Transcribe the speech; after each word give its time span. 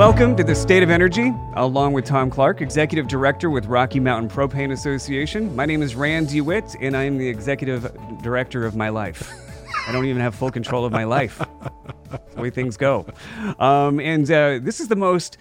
Welcome 0.00 0.34
to 0.36 0.42
the 0.42 0.54
State 0.54 0.82
of 0.82 0.88
Energy, 0.88 1.34
along 1.56 1.92
with 1.92 2.06
Tom 2.06 2.30
Clark, 2.30 2.62
Executive 2.62 3.06
Director 3.06 3.50
with 3.50 3.66
Rocky 3.66 4.00
Mountain 4.00 4.30
Propane 4.30 4.72
Association. 4.72 5.54
My 5.54 5.66
name 5.66 5.82
is 5.82 5.94
Rand 5.94 6.30
DeWitt, 6.30 6.74
and 6.80 6.96
I 6.96 7.02
am 7.02 7.18
the 7.18 7.28
Executive 7.28 7.94
Director 8.22 8.64
of 8.64 8.74
my 8.74 8.88
life. 8.88 9.30
I 9.86 9.92
don't 9.92 10.06
even 10.06 10.22
have 10.22 10.34
full 10.34 10.50
control 10.50 10.86
of 10.86 10.92
my 10.92 11.04
life. 11.04 11.42
That's 12.10 12.34
the 12.34 12.40
way 12.40 12.48
things 12.48 12.78
go. 12.78 13.04
Um, 13.58 14.00
and 14.00 14.24
uh, 14.30 14.60
this 14.62 14.80
is 14.80 14.88
the 14.88 14.96
most 14.96 15.36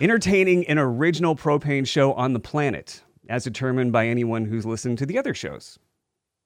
entertaining 0.00 0.66
and 0.68 0.78
original 0.78 1.36
propane 1.36 1.86
show 1.86 2.14
on 2.14 2.32
the 2.32 2.40
planet, 2.40 3.02
as 3.28 3.44
determined 3.44 3.92
by 3.92 4.06
anyone 4.06 4.46
who's 4.46 4.64
listened 4.64 4.96
to 4.98 5.06
the 5.06 5.18
other 5.18 5.34
shows. 5.34 5.64
Is 5.72 5.78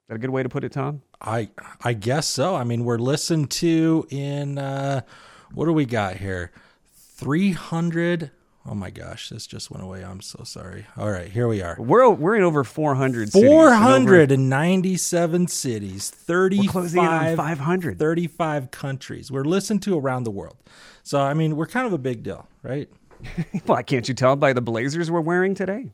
that 0.09 0.17
a 0.17 0.19
good 0.19 0.31
way 0.31 0.43
to 0.43 0.49
put 0.49 0.65
it, 0.65 0.73
Tom? 0.73 1.03
I 1.21 1.51
I 1.85 1.93
guess 1.93 2.27
so. 2.27 2.57
I 2.57 2.65
mean, 2.65 2.85
we're 2.85 2.99
listened 2.99 3.53
to 3.53 4.05
in 4.11 4.59
uh, 4.59 5.03
what 5.55 5.67
do 5.67 5.73
we 5.73 5.87
got 5.87 6.17
here? 6.17 6.51
Three 7.23 7.53
hundred. 7.53 8.31
Oh 8.65 8.75
my 8.75 8.91
gosh, 8.91 9.29
this 9.31 9.47
just 9.47 9.71
went 9.73 9.83
away. 9.83 10.05
I'm 10.05 10.21
so 10.21 10.45
sorry. 10.45 10.87
All 10.97 11.11
right, 11.11 11.29
here 11.29 11.49
we 11.49 11.63
are. 11.63 11.77
We're 11.81 12.09
we're 12.11 12.37
in 12.37 12.43
over 12.45 12.63
400 12.63 13.33
cities. 13.33 13.51
over- 13.51 13.75
hundred 13.75 14.31
and 14.31 14.49
ninety-seven 14.49 15.49
cities, 15.49 16.11
We're 16.29 16.49
closing 16.69 17.01
in 17.03 17.09
on 17.09 17.21
35, 17.37 17.37
500. 17.59 17.99
35 17.99 18.71
countries. 18.71 19.33
We're 19.33 19.45
listened 19.45 19.83
to 19.83 19.99
around 19.99 20.25
the 20.25 20.31
world. 20.31 20.57
So 21.03 21.21
I 21.21 21.35
mean, 21.35 21.57
we're 21.57 21.67
kind 21.67 21.87
of 21.89 21.93
a 21.93 21.99
big 21.99 22.23
deal, 22.23 22.49
right? 22.63 22.89
Why 23.67 23.83
can't 23.83 24.07
you 24.09 24.15
tell 24.15 24.37
by 24.37 24.53
the 24.53 24.61
blazers 24.63 25.11
we're 25.11 25.21
wearing 25.21 25.55
today? 25.55 25.91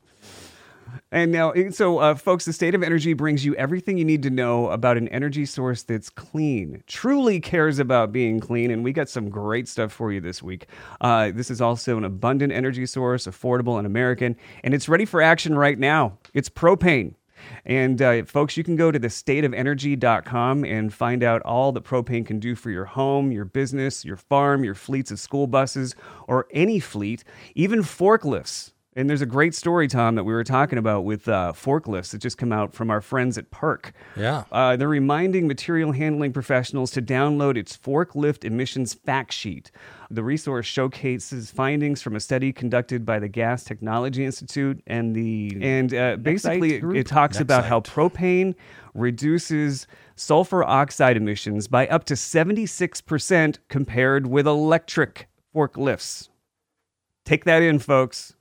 And 1.11 1.31
now, 1.31 1.53
so 1.71 1.99
uh, 1.99 2.15
folks, 2.15 2.45
the 2.45 2.53
State 2.53 2.75
of 2.75 2.83
Energy 2.83 3.13
brings 3.13 3.45
you 3.45 3.55
everything 3.55 3.97
you 3.97 4.05
need 4.05 4.23
to 4.23 4.29
know 4.29 4.69
about 4.69 4.97
an 4.97 5.07
energy 5.09 5.45
source 5.45 5.83
that's 5.83 6.09
clean, 6.09 6.83
truly 6.87 7.39
cares 7.39 7.79
about 7.79 8.11
being 8.11 8.39
clean, 8.39 8.71
and 8.71 8.83
we 8.83 8.93
got 8.93 9.09
some 9.09 9.29
great 9.29 9.67
stuff 9.67 9.91
for 9.91 10.11
you 10.11 10.21
this 10.21 10.43
week. 10.43 10.67
Uh, 11.01 11.31
this 11.33 11.49
is 11.49 11.61
also 11.61 11.97
an 11.97 12.03
abundant 12.03 12.53
energy 12.53 12.85
source, 12.85 13.25
affordable 13.25 13.77
and 13.77 13.87
American, 13.87 14.35
and 14.63 14.73
it's 14.73 14.87
ready 14.87 15.05
for 15.05 15.21
action 15.21 15.57
right 15.57 15.79
now. 15.79 16.17
It's 16.33 16.49
propane. 16.49 17.15
And 17.65 18.01
uh, 18.01 18.25
folks, 18.25 18.57
you 18.57 18.63
can 18.63 18.75
go 18.75 18.91
to 18.91 18.99
thestateofenergy.com 18.99 20.65
and 20.65 20.93
find 20.93 21.23
out 21.23 21.41
all 21.43 21.71
that 21.71 21.83
propane 21.83 22.25
can 22.25 22.39
do 22.39 22.55
for 22.55 22.69
your 22.69 22.85
home, 22.85 23.31
your 23.31 23.45
business, 23.45 24.03
your 24.03 24.17
farm, 24.17 24.63
your 24.63 24.75
fleets 24.75 25.11
of 25.11 25.19
school 25.19 25.47
buses, 25.47 25.95
or 26.27 26.47
any 26.51 26.79
fleet, 26.79 27.23
even 27.55 27.79
forklifts. 27.81 28.71
And 28.95 29.07
there's 29.07 29.21
a 29.21 29.27
great 29.27 29.53
story, 29.53 29.87
Tom, 29.87 30.15
that 30.15 30.23
we 30.23 30.33
were 30.33 30.43
talking 30.43 30.79
about 30.79 31.05
with 31.05 31.27
uh, 31.27 31.53
forklifts 31.55 32.09
that 32.09 32.17
just 32.17 32.39
come 32.39 32.51
out 32.51 32.73
from 32.73 32.89
our 32.89 33.01
friends 33.01 33.37
at 33.37 33.51
PERC. 33.51 33.91
Yeah. 34.15 34.45
Uh, 34.51 34.75
they're 34.75 34.87
reminding 34.87 35.47
material 35.47 35.91
handling 35.91 36.33
professionals 36.33 36.89
to 36.91 37.01
download 37.01 37.55
its 37.55 37.77
forklift 37.77 38.43
emissions 38.43 38.95
fact 38.95 39.31
sheet. 39.31 39.69
The 40.09 40.23
resource 40.23 40.65
showcases 40.65 41.51
findings 41.51 42.01
from 42.01 42.15
a 42.15 42.19
study 42.19 42.51
conducted 42.51 43.05
by 43.05 43.19
the 43.19 43.27
Gas 43.27 43.63
Technology 43.63 44.25
Institute 44.25 44.81
and 44.87 45.15
the 45.15 45.55
and 45.61 45.93
uh, 45.93 46.15
basically 46.15 46.77
it, 46.77 46.83
it 46.95 47.07
talks 47.07 47.39
about 47.39 47.65
how 47.65 47.81
propane 47.81 48.55
reduces 48.95 49.85
sulfur 50.15 50.63
oxide 50.63 51.15
emissions 51.15 51.67
by 51.67 51.87
up 51.87 52.05
to 52.05 52.15
76% 52.15 53.59
compared 53.67 54.25
with 54.25 54.47
electric 54.47 55.27
forklifts. 55.55 56.29
Take 57.23 57.45
that 57.45 57.61
in, 57.61 57.77
folks. 57.77 58.33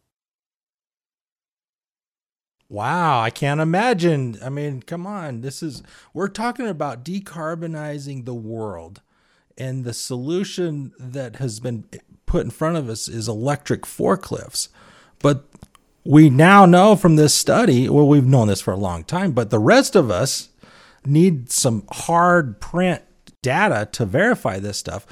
Wow, 2.68 3.20
I 3.20 3.30
can't 3.30 3.60
imagine. 3.60 4.38
I 4.44 4.50
mean, 4.50 4.82
come 4.82 5.06
on. 5.06 5.40
This 5.40 5.62
is 5.62 5.82
we're 6.12 6.28
talking 6.28 6.68
about 6.68 7.04
decarbonizing 7.04 8.24
the 8.24 8.34
world. 8.34 9.00
And 9.56 9.84
the 9.84 9.94
solution 9.94 10.92
that 10.98 11.36
has 11.36 11.60
been 11.60 11.84
put 12.26 12.44
in 12.44 12.50
front 12.50 12.76
of 12.76 12.88
us 12.88 13.08
is 13.08 13.26
electric 13.26 13.82
forklifts. 13.82 14.68
But 15.18 15.46
we 16.04 16.30
now 16.30 16.64
know 16.66 16.94
from 16.94 17.16
this 17.16 17.34
study, 17.34 17.88
well 17.88 18.06
we've 18.06 18.26
known 18.26 18.48
this 18.48 18.60
for 18.60 18.72
a 18.72 18.76
long 18.76 19.02
time, 19.02 19.32
but 19.32 19.50
the 19.50 19.58
rest 19.58 19.96
of 19.96 20.10
us 20.10 20.50
need 21.04 21.50
some 21.50 21.84
hard 21.90 22.60
print 22.60 23.02
data 23.42 23.88
to 23.92 24.04
verify 24.04 24.58
this 24.58 24.78
stuff. 24.78 25.06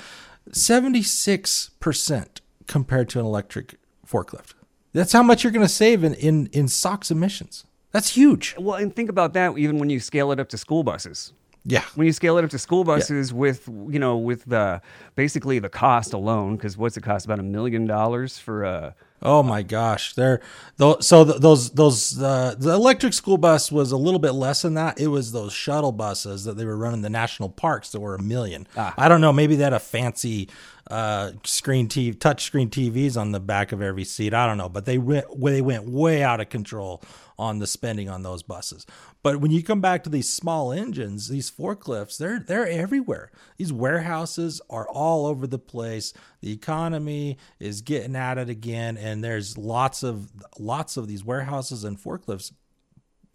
76% 0.50 2.40
compared 2.66 3.08
to 3.08 3.18
an 3.18 3.24
electric 3.24 3.76
forklift. 4.06 4.52
That's 4.96 5.12
how 5.12 5.22
much 5.22 5.44
you're 5.44 5.52
going 5.52 5.66
to 5.66 5.72
save 5.72 6.04
in, 6.04 6.14
in, 6.14 6.46
in 6.52 6.68
SOX 6.68 7.10
emissions. 7.10 7.66
That's 7.92 8.14
huge. 8.16 8.54
Well, 8.58 8.76
and 8.76 8.96
think 8.96 9.10
about 9.10 9.34
that 9.34 9.58
even 9.58 9.78
when 9.78 9.90
you 9.90 10.00
scale 10.00 10.32
it 10.32 10.40
up 10.40 10.48
to 10.48 10.58
school 10.58 10.84
buses. 10.84 11.34
Yeah. 11.64 11.82
When 11.96 12.06
you 12.06 12.14
scale 12.14 12.38
it 12.38 12.44
up 12.44 12.50
to 12.50 12.58
school 12.58 12.82
buses 12.82 13.32
with, 13.32 13.68
you 13.68 13.98
know, 13.98 14.16
with 14.16 14.44
the 14.46 14.80
basically 15.14 15.58
the 15.58 15.68
cost 15.68 16.14
alone, 16.14 16.56
because 16.56 16.78
what's 16.78 16.96
it 16.96 17.02
cost? 17.02 17.26
About 17.26 17.40
a 17.40 17.42
million 17.42 17.86
dollars 17.86 18.38
for 18.38 18.64
a. 18.64 18.94
Oh 19.22 19.42
my 19.42 19.62
gosh, 19.62 20.14
they're 20.14 20.40
tho- 20.76 21.00
so 21.00 21.24
those 21.24 21.70
those 21.70 22.22
uh, 22.22 22.54
the 22.56 22.72
electric 22.72 23.14
school 23.14 23.38
bus 23.38 23.72
was 23.72 23.90
a 23.90 23.96
little 23.96 24.20
bit 24.20 24.32
less 24.32 24.62
than 24.62 24.74
that. 24.74 25.00
It 25.00 25.08
was 25.08 25.32
those 25.32 25.52
shuttle 25.52 25.90
buses 25.90 26.44
that 26.44 26.56
they 26.56 26.66
were 26.66 26.76
running 26.76 27.00
the 27.00 27.10
national 27.10 27.48
parks 27.48 27.90
that 27.92 28.00
were 28.00 28.14
a 28.14 28.22
million. 28.22 28.68
Ah. 28.76 28.94
I 28.96 29.08
don't 29.08 29.22
know, 29.22 29.32
maybe 29.32 29.56
they 29.56 29.64
had 29.64 29.72
a 29.72 29.80
fancy 29.80 30.48
uh, 30.90 31.32
screen 31.44 31.88
TV, 31.88 32.18
touch 32.18 32.44
screen 32.44 32.70
TVs 32.70 33.16
on 33.16 33.32
the 33.32 33.40
back 33.40 33.72
of 33.72 33.82
every 33.82 34.04
seat. 34.04 34.32
I 34.32 34.46
don't 34.46 34.58
know, 34.58 34.68
but 34.68 34.84
they 34.84 34.98
went 34.98 35.26
they 35.42 35.60
went 35.60 35.88
way 35.88 36.22
out 36.22 36.40
of 36.40 36.48
control 36.48 37.02
on 37.38 37.58
the 37.58 37.66
spending 37.66 38.08
on 38.08 38.22
those 38.22 38.42
buses. 38.42 38.86
But 39.22 39.40
when 39.40 39.50
you 39.50 39.62
come 39.62 39.80
back 39.80 40.04
to 40.04 40.10
these 40.10 40.32
small 40.32 40.72
engines, 40.72 41.28
these 41.28 41.50
forklifts, 41.50 42.18
they're 42.18 42.38
they're 42.38 42.68
everywhere. 42.68 43.32
These 43.56 43.72
warehouses 43.72 44.60
are 44.70 44.88
all 44.88 45.26
over 45.26 45.46
the 45.46 45.58
place. 45.58 46.12
The 46.40 46.52
economy 46.52 47.38
is 47.58 47.80
getting 47.80 48.14
at 48.14 48.38
it 48.38 48.48
again, 48.48 48.96
and 48.96 49.24
there's 49.24 49.58
lots 49.58 50.02
of 50.02 50.30
lots 50.58 50.96
of 50.96 51.08
these 51.08 51.24
warehouses 51.24 51.82
and 51.82 51.98
forklifts 51.98 52.52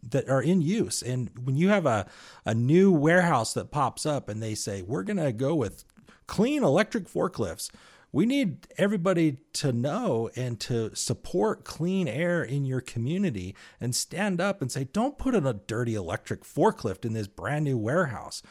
that 0.10 0.30
are 0.30 0.42
in 0.42 0.62
use. 0.62 1.02
And 1.02 1.30
when 1.44 1.56
you 1.56 1.70
have 1.70 1.86
a, 1.86 2.08
a 2.46 2.56
new 2.56 2.92
warehouse 2.92 3.54
that 3.54 3.72
pops 3.72 4.06
up 4.06 4.30
and 4.30 4.42
they 4.42 4.56
say, 4.56 4.82
we're 4.82 5.04
going 5.04 5.18
to 5.18 5.32
go 5.32 5.54
with 5.54 5.84
clean 6.32 6.64
electric 6.64 7.10
forklifts, 7.10 7.70
we 8.14 8.26
need 8.26 8.66
everybody 8.78 9.40
to 9.52 9.74
know 9.74 10.30
and 10.38 10.62
to 10.62 10.96
support 10.96 11.66
clean 11.66 12.08
air 12.08 12.42
in 12.42 12.64
your 12.64 12.80
community 12.80 13.54
and 13.82 13.94
stand 13.94 14.40
up 14.40 14.62
and 14.62 14.72
say, 14.72 14.86
don't 14.94 15.18
put 15.18 15.36
in 15.36 15.46
a 15.46 15.52
dirty 15.52 15.94
electric 15.94 16.46
forklift 16.46 17.04
in 17.04 17.12
this 17.12 17.28
brand 17.28 17.66
new 17.66 17.78
warehouse. 17.78 18.42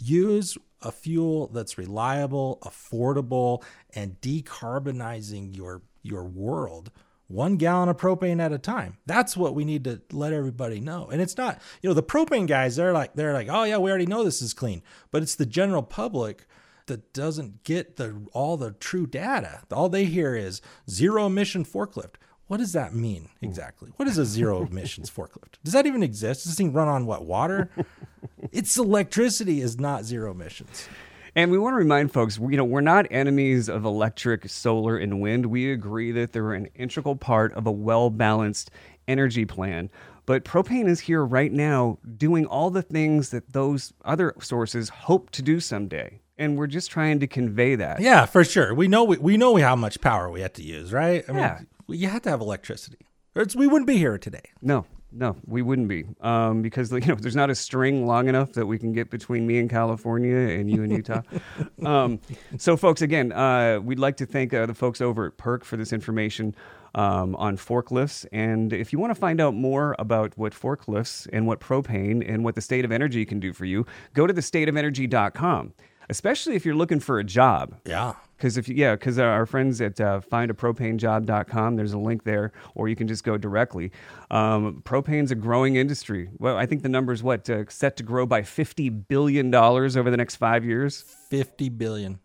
Use 0.00 0.56
a 0.82 0.92
fuel 0.92 1.48
that's 1.48 1.76
reliable, 1.76 2.60
affordable, 2.62 3.64
and 3.92 4.20
decarbonizing 4.20 5.56
your 5.56 5.82
your 6.04 6.22
world 6.22 6.92
one 7.26 7.56
gallon 7.56 7.88
of 7.88 7.96
propane 7.96 8.38
at 8.38 8.52
a 8.52 8.58
time. 8.58 8.98
That's 9.06 9.34
what 9.34 9.54
we 9.54 9.64
need 9.64 9.84
to 9.84 10.02
let 10.12 10.34
everybody 10.34 10.78
know. 10.78 11.08
And 11.10 11.22
it's 11.22 11.38
not, 11.38 11.58
you 11.80 11.88
know, 11.88 11.94
the 11.94 12.02
propane 12.02 12.46
guys, 12.46 12.76
they're 12.76 12.92
like, 12.92 13.14
they're 13.14 13.32
like, 13.32 13.48
oh 13.50 13.64
yeah, 13.64 13.78
we 13.78 13.88
already 13.88 14.04
know 14.04 14.22
this 14.22 14.42
is 14.42 14.52
clean. 14.52 14.82
But 15.10 15.22
it's 15.22 15.34
the 15.34 15.46
general 15.46 15.82
public 15.82 16.46
that 16.86 17.12
doesn't 17.12 17.64
get 17.64 17.96
the 17.96 18.26
all 18.32 18.56
the 18.56 18.72
true 18.72 19.06
data. 19.06 19.62
All 19.72 19.88
they 19.88 20.04
hear 20.04 20.34
is 20.34 20.60
zero 20.88 21.26
emission 21.26 21.64
forklift. 21.64 22.14
What 22.46 22.58
does 22.58 22.72
that 22.72 22.94
mean 22.94 23.30
exactly? 23.40 23.90
What 23.96 24.08
is 24.08 24.18
a 24.18 24.24
zero 24.24 24.66
emissions 24.70 25.10
forklift? 25.10 25.56
Does 25.62 25.72
that 25.72 25.86
even 25.86 26.02
exist? 26.02 26.42
Does 26.42 26.52
this 26.52 26.58
thing 26.58 26.72
run 26.72 26.88
on 26.88 27.06
what 27.06 27.24
water? 27.24 27.70
it's 28.52 28.76
electricity 28.76 29.60
is 29.60 29.78
not 29.78 30.04
zero 30.04 30.32
emissions. 30.32 30.88
And 31.36 31.50
we 31.50 31.58
want 31.58 31.72
to 31.72 31.78
remind 31.78 32.12
folks, 32.12 32.38
you 32.38 32.56
know, 32.56 32.64
we're 32.64 32.80
not 32.80 33.06
enemies 33.10 33.68
of 33.68 33.84
electric, 33.84 34.48
solar, 34.48 34.96
and 34.96 35.20
wind. 35.20 35.46
We 35.46 35.72
agree 35.72 36.12
that 36.12 36.32
they're 36.32 36.52
an 36.52 36.68
integral 36.76 37.16
part 37.16 37.52
of 37.54 37.66
a 37.66 37.72
well 37.72 38.10
balanced 38.10 38.70
energy 39.08 39.44
plan. 39.44 39.90
But 40.26 40.44
propane 40.44 40.86
is 40.88 41.00
here 41.00 41.24
right 41.24 41.52
now 41.52 41.98
doing 42.16 42.46
all 42.46 42.70
the 42.70 42.82
things 42.82 43.30
that 43.30 43.52
those 43.52 43.92
other 44.04 44.34
sources 44.40 44.88
hope 44.88 45.30
to 45.30 45.42
do 45.42 45.60
someday. 45.60 46.20
And 46.36 46.56
we're 46.58 46.66
just 46.66 46.90
trying 46.90 47.20
to 47.20 47.26
convey 47.26 47.76
that. 47.76 48.00
Yeah, 48.00 48.26
for 48.26 48.42
sure. 48.44 48.74
We 48.74 48.88
know 48.88 49.04
we, 49.04 49.18
we 49.18 49.36
know 49.36 49.54
how 49.56 49.76
much 49.76 50.00
power 50.00 50.30
we 50.30 50.40
have 50.40 50.52
to 50.54 50.62
use, 50.62 50.92
right? 50.92 51.24
I 51.28 51.32
Yeah. 51.32 51.58
mean, 51.88 52.00
you 52.00 52.08
have 52.08 52.22
to 52.22 52.30
have 52.30 52.40
electricity. 52.40 52.98
It's, 53.36 53.54
we 53.54 53.66
wouldn't 53.66 53.86
be 53.86 53.98
here 53.98 54.16
today. 54.18 54.42
No, 54.62 54.86
no, 55.12 55.36
we 55.46 55.60
wouldn't 55.62 55.86
be, 55.88 56.04
um, 56.20 56.62
because 56.62 56.90
you 56.90 57.00
know 57.00 57.14
there's 57.14 57.36
not 57.36 57.50
a 57.50 57.54
string 57.54 58.06
long 58.06 58.28
enough 58.28 58.52
that 58.54 58.66
we 58.66 58.78
can 58.78 58.92
get 58.92 59.10
between 59.10 59.46
me 59.46 59.58
and 59.58 59.68
California 59.70 60.36
and 60.36 60.68
you 60.70 60.82
and 60.82 60.92
Utah. 60.92 61.22
um, 61.84 62.20
so, 62.58 62.76
folks, 62.76 63.00
again, 63.02 63.30
uh, 63.32 63.78
we'd 63.82 63.98
like 64.00 64.16
to 64.18 64.26
thank 64.26 64.52
uh, 64.54 64.66
the 64.66 64.74
folks 64.74 65.00
over 65.00 65.26
at 65.26 65.36
PERC 65.36 65.62
for 65.64 65.76
this 65.76 65.92
information 65.92 66.54
um, 66.96 67.34
on 67.36 67.56
forklifts. 67.56 68.24
And 68.32 68.72
if 68.72 68.92
you 68.92 68.98
want 69.00 69.10
to 69.12 69.18
find 69.20 69.40
out 69.40 69.54
more 69.54 69.94
about 69.98 70.36
what 70.38 70.52
forklifts 70.52 71.28
and 71.32 71.46
what 71.46 71.60
propane 71.60 72.28
and 72.28 72.42
what 72.44 72.54
the 72.54 72.60
state 72.60 72.84
of 72.84 72.90
energy 72.92 73.24
can 73.24 73.38
do 73.40 73.52
for 73.52 73.64
you, 73.64 73.84
go 74.14 74.26
to 74.26 74.34
thestateofenergy.com. 74.34 75.74
Especially 76.08 76.54
if 76.54 76.64
you're 76.64 76.74
looking 76.74 77.00
for 77.00 77.18
a 77.18 77.24
job. 77.24 77.76
Yeah. 77.84 78.14
Because 78.36 78.58
if 78.58 78.68
you, 78.68 78.74
yeah, 78.74 78.94
because 78.94 79.18
our 79.18 79.46
friends 79.46 79.80
at 79.80 80.00
uh, 80.00 80.20
findapropanejob.com, 80.20 81.76
there's 81.76 81.92
a 81.92 81.98
link 81.98 82.24
there, 82.24 82.52
or 82.74 82.88
you 82.88 82.96
can 82.96 83.06
just 83.06 83.24
go 83.24 83.38
directly. 83.38 83.92
Um, 84.30 84.82
propane's 84.84 85.30
a 85.30 85.34
growing 85.34 85.76
industry. 85.76 86.30
Well, 86.38 86.56
I 86.56 86.66
think 86.66 86.82
the 86.82 86.88
number 86.88 87.12
is 87.12 87.22
what 87.22 87.48
uh, 87.48 87.64
set 87.68 87.96
to 87.98 88.02
grow 88.02 88.26
by 88.26 88.42
fifty 88.42 88.88
billion 88.88 89.50
dollars 89.50 89.96
over 89.96 90.10
the 90.10 90.16
next 90.16 90.36
five 90.36 90.64
years. 90.64 91.04
50 91.30 91.68
billion. 91.70 92.18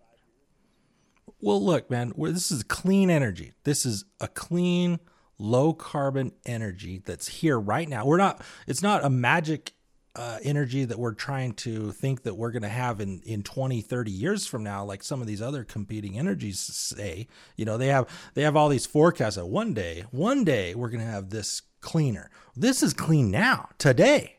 Well, 1.41 1.63
look, 1.63 1.89
man, 1.89 2.13
this 2.17 2.51
is 2.51 2.63
clean 2.63 3.09
energy. 3.09 3.53
This 3.63 3.85
is 3.85 4.03
a 4.19 4.27
clean, 4.27 4.99
low 5.37 5.73
carbon 5.73 6.33
energy 6.45 7.01
that's 7.03 7.27
here 7.27 7.57
right 7.57 7.87
now. 7.87 8.05
We're 8.05 8.17
not. 8.17 8.41
It's 8.67 8.81
not 8.81 9.05
a 9.05 9.09
magic 9.09 9.71
uh, 10.15 10.39
energy 10.43 10.85
that 10.85 10.97
we're 10.97 11.13
trying 11.13 11.53
to 11.53 11.91
think 11.91 12.23
that 12.23 12.35
we're 12.35 12.51
going 12.51 12.63
to 12.63 12.69
have 12.69 12.99
in, 12.99 13.21
in 13.25 13.43
20 13.43 13.81
30 13.81 14.11
years 14.11 14.47
from 14.47 14.63
now 14.63 14.83
like 14.83 15.03
some 15.03 15.21
of 15.21 15.27
these 15.27 15.41
other 15.41 15.63
competing 15.63 16.17
energies 16.17 16.59
say 16.59 17.27
you 17.55 17.63
know 17.63 17.77
they 17.77 17.87
have 17.87 18.07
they 18.33 18.41
have 18.41 18.55
all 18.55 18.69
these 18.69 18.85
forecasts 18.85 19.35
that 19.35 19.45
one 19.45 19.73
day 19.73 20.03
one 20.11 20.43
day 20.43 20.73
we're 20.73 20.89
going 20.89 21.03
to 21.03 21.11
have 21.11 21.29
this 21.29 21.61
cleaner. 21.81 22.29
This 22.55 22.83
is 22.83 22.93
clean 22.93 23.31
now 23.31 23.69
today 23.77 24.38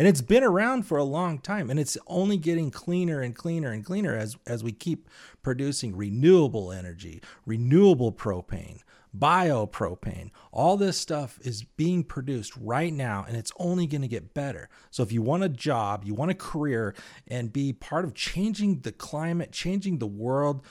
and 0.00 0.08
it's 0.08 0.22
been 0.22 0.42
around 0.42 0.86
for 0.86 0.96
a 0.96 1.04
long 1.04 1.38
time 1.38 1.68
and 1.68 1.78
it's 1.78 1.98
only 2.06 2.38
getting 2.38 2.70
cleaner 2.70 3.20
and 3.20 3.36
cleaner 3.36 3.70
and 3.70 3.84
cleaner 3.84 4.16
as 4.16 4.34
as 4.46 4.64
we 4.64 4.72
keep 4.72 5.10
producing 5.42 5.94
renewable 5.94 6.72
energy 6.72 7.20
renewable 7.44 8.10
propane 8.10 8.78
biopropane. 9.14 10.30
All 10.52 10.78
this 10.78 10.96
stuff 10.96 11.38
is 11.42 11.64
being 11.64 12.02
produced 12.02 12.56
right 12.56 12.94
now 12.94 13.26
and 13.28 13.36
it's 13.36 13.52
only 13.58 13.86
going 13.86 14.00
to 14.00 14.08
get 14.08 14.32
better. 14.32 14.70
So 14.90 15.02
if 15.02 15.12
you 15.12 15.20
want 15.20 15.42
a 15.42 15.50
job, 15.50 16.04
you 16.06 16.14
want 16.14 16.30
a 16.30 16.34
career 16.34 16.94
and 17.28 17.52
be 17.52 17.74
part 17.74 18.06
of 18.06 18.14
changing 18.14 18.80
the 18.80 18.92
climate, 18.92 19.52
changing 19.52 19.98
the 19.98 20.06
world, 20.06 20.64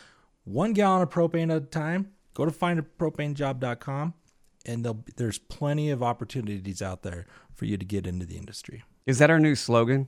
one 0.44 0.74
gallon 0.74 1.04
of 1.04 1.12
propane 1.12 1.56
at 1.56 1.64
a 1.64 1.66
time, 1.66 2.14
go 2.34 2.46
to 2.46 2.52
findapropanejob.com 2.52 4.16
and 4.66 5.04
there's 5.18 5.38
plenty 5.38 5.92
of 5.92 6.02
opportunities 6.02 6.82
out 6.82 7.04
there 7.04 7.28
for 7.54 7.66
you 7.66 7.78
to 7.78 7.86
get 7.86 8.08
into 8.08 8.26
the 8.26 8.38
industry. 8.38 8.84
Is 9.10 9.18
that 9.20 9.30
our 9.30 9.40
new 9.40 9.56
slogan? 9.56 10.08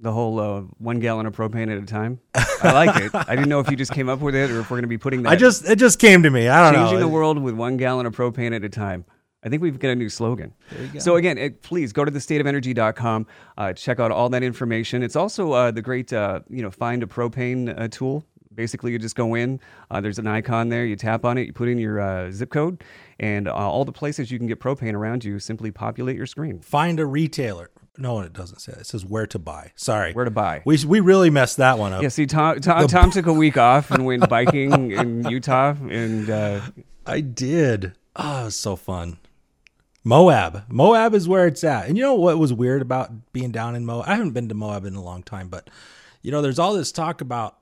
the 0.00 0.12
whole 0.12 0.38
uh, 0.38 0.60
one 0.78 1.00
gallon 1.00 1.26
of 1.26 1.34
propane 1.34 1.74
at 1.74 1.82
a 1.82 1.86
time. 1.86 2.20
I 2.34 2.72
like 2.72 2.96
it. 3.02 3.14
I 3.14 3.34
didn't 3.34 3.48
know 3.48 3.60
if 3.60 3.70
you 3.70 3.76
just 3.76 3.92
came 3.92 4.08
up 4.08 4.20
with 4.20 4.34
it 4.34 4.50
or 4.50 4.60
if 4.60 4.70
we're 4.70 4.76
going 4.76 4.82
to 4.82 4.88
be 4.88 4.98
putting 4.98 5.22
that. 5.22 5.30
I 5.30 5.36
just 5.36 5.68
it 5.68 5.76
just 5.76 5.98
came 5.98 6.22
to 6.22 6.30
me. 6.30 6.48
I 6.48 6.60
don't 6.60 6.66
changing 6.66 6.80
know. 6.80 6.90
Changing 6.90 7.00
the 7.00 7.08
world 7.08 7.42
with 7.42 7.54
one 7.54 7.76
gallon 7.76 8.06
of 8.06 8.14
propane 8.14 8.54
at 8.54 8.64
a 8.64 8.68
time. 8.68 9.04
I 9.42 9.48
think 9.48 9.62
we've 9.62 9.78
got 9.78 9.90
a 9.90 9.94
new 9.94 10.08
slogan. 10.08 10.52
So 10.98 11.14
again, 11.14 11.38
it, 11.38 11.62
please 11.62 11.92
go 11.92 12.04
to 12.04 12.10
thestateofenergy.com. 12.10 13.26
Uh, 13.56 13.72
check 13.72 14.00
out 14.00 14.10
all 14.10 14.28
that 14.30 14.42
information. 14.42 15.04
It's 15.04 15.14
also 15.14 15.52
uh, 15.52 15.70
the 15.70 15.80
great, 15.80 16.12
uh, 16.12 16.40
you 16.50 16.60
know, 16.60 16.72
find 16.72 17.04
a 17.04 17.06
propane 17.06 17.78
uh, 17.80 17.86
tool. 17.86 18.24
Basically, 18.52 18.90
you 18.90 18.98
just 18.98 19.14
go 19.14 19.36
in. 19.36 19.60
Uh, 19.92 20.00
there's 20.00 20.18
an 20.18 20.26
icon 20.26 20.70
there. 20.70 20.84
You 20.84 20.96
tap 20.96 21.24
on 21.24 21.38
it. 21.38 21.46
You 21.46 21.52
put 21.52 21.68
in 21.68 21.78
your 21.78 22.00
uh, 22.00 22.32
zip 22.32 22.50
code, 22.50 22.82
and 23.20 23.48
all 23.48 23.84
the 23.84 23.92
places 23.92 24.32
you 24.32 24.38
can 24.38 24.48
get 24.48 24.58
propane 24.58 24.94
around 24.94 25.24
you. 25.24 25.38
Simply 25.38 25.70
populate 25.70 26.16
your 26.16 26.26
screen. 26.26 26.58
Find 26.58 26.98
a 26.98 27.06
retailer 27.06 27.70
no, 27.98 28.20
it 28.20 28.32
doesn't 28.32 28.60
say 28.60 28.72
that. 28.72 28.82
It 28.82 28.86
says 28.86 29.04
where 29.04 29.26
to 29.26 29.38
buy. 29.38 29.72
Sorry. 29.74 30.12
Where 30.12 30.24
to 30.24 30.30
buy. 30.30 30.62
We, 30.64 30.78
we 30.86 31.00
really 31.00 31.30
messed 31.30 31.56
that 31.56 31.78
one 31.78 31.92
up. 31.92 32.02
Yeah, 32.02 32.08
see, 32.08 32.26
Tom, 32.26 32.60
Tom, 32.60 32.86
Tom 32.86 33.10
took 33.10 33.26
a 33.26 33.32
week 33.32 33.56
off 33.56 33.90
and 33.90 34.06
went 34.06 34.28
biking 34.28 34.92
in 34.92 35.24
Utah. 35.28 35.74
And 35.90 36.30
uh, 36.30 36.60
I 37.06 37.20
did. 37.20 37.94
Oh, 38.16 38.42
it 38.42 38.44
was 38.46 38.56
so 38.56 38.76
fun. 38.76 39.18
Moab. 40.04 40.64
Moab 40.68 41.14
is 41.14 41.28
where 41.28 41.46
it's 41.46 41.64
at. 41.64 41.88
And 41.88 41.96
you 41.96 42.02
know 42.02 42.14
what 42.14 42.38
was 42.38 42.52
weird 42.52 42.82
about 42.82 43.32
being 43.32 43.50
down 43.50 43.74
in 43.74 43.84
Moab? 43.84 44.08
I 44.08 44.14
haven't 44.14 44.32
been 44.32 44.48
to 44.48 44.54
Moab 44.54 44.84
in 44.84 44.94
a 44.94 45.02
long 45.02 45.22
time, 45.22 45.48
but 45.48 45.68
you 46.22 46.30
know, 46.30 46.40
there's 46.40 46.58
all 46.58 46.74
this 46.74 46.92
talk 46.92 47.20
about. 47.20 47.56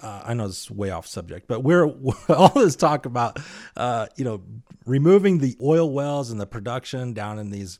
Uh, 0.00 0.22
I 0.24 0.34
know 0.34 0.48
this 0.48 0.64
is 0.64 0.70
way 0.70 0.90
off 0.90 1.06
subject, 1.06 1.46
but 1.46 1.60
we're 1.60 1.86
all 2.28 2.48
this 2.48 2.76
talk 2.76 3.06
about, 3.06 3.38
uh, 3.76 4.06
you 4.16 4.24
know, 4.24 4.42
removing 4.84 5.38
the 5.38 5.56
oil 5.62 5.90
wells 5.90 6.30
and 6.30 6.40
the 6.40 6.46
production 6.46 7.12
down 7.12 7.38
in 7.38 7.50
these 7.50 7.78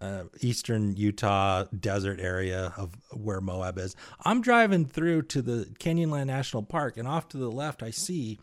uh, 0.00 0.24
eastern 0.40 0.96
Utah 0.96 1.64
desert 1.78 2.20
area 2.20 2.72
of 2.76 2.96
where 3.12 3.40
Moab 3.40 3.78
is. 3.78 3.96
I'm 4.24 4.40
driving 4.40 4.84
through 4.84 5.22
to 5.22 5.42
the 5.42 5.66
Canyonland 5.78 6.26
National 6.26 6.62
Park, 6.62 6.96
and 6.96 7.08
off 7.08 7.28
to 7.28 7.38
the 7.38 7.50
left, 7.50 7.82
I 7.82 7.90
see 7.90 8.38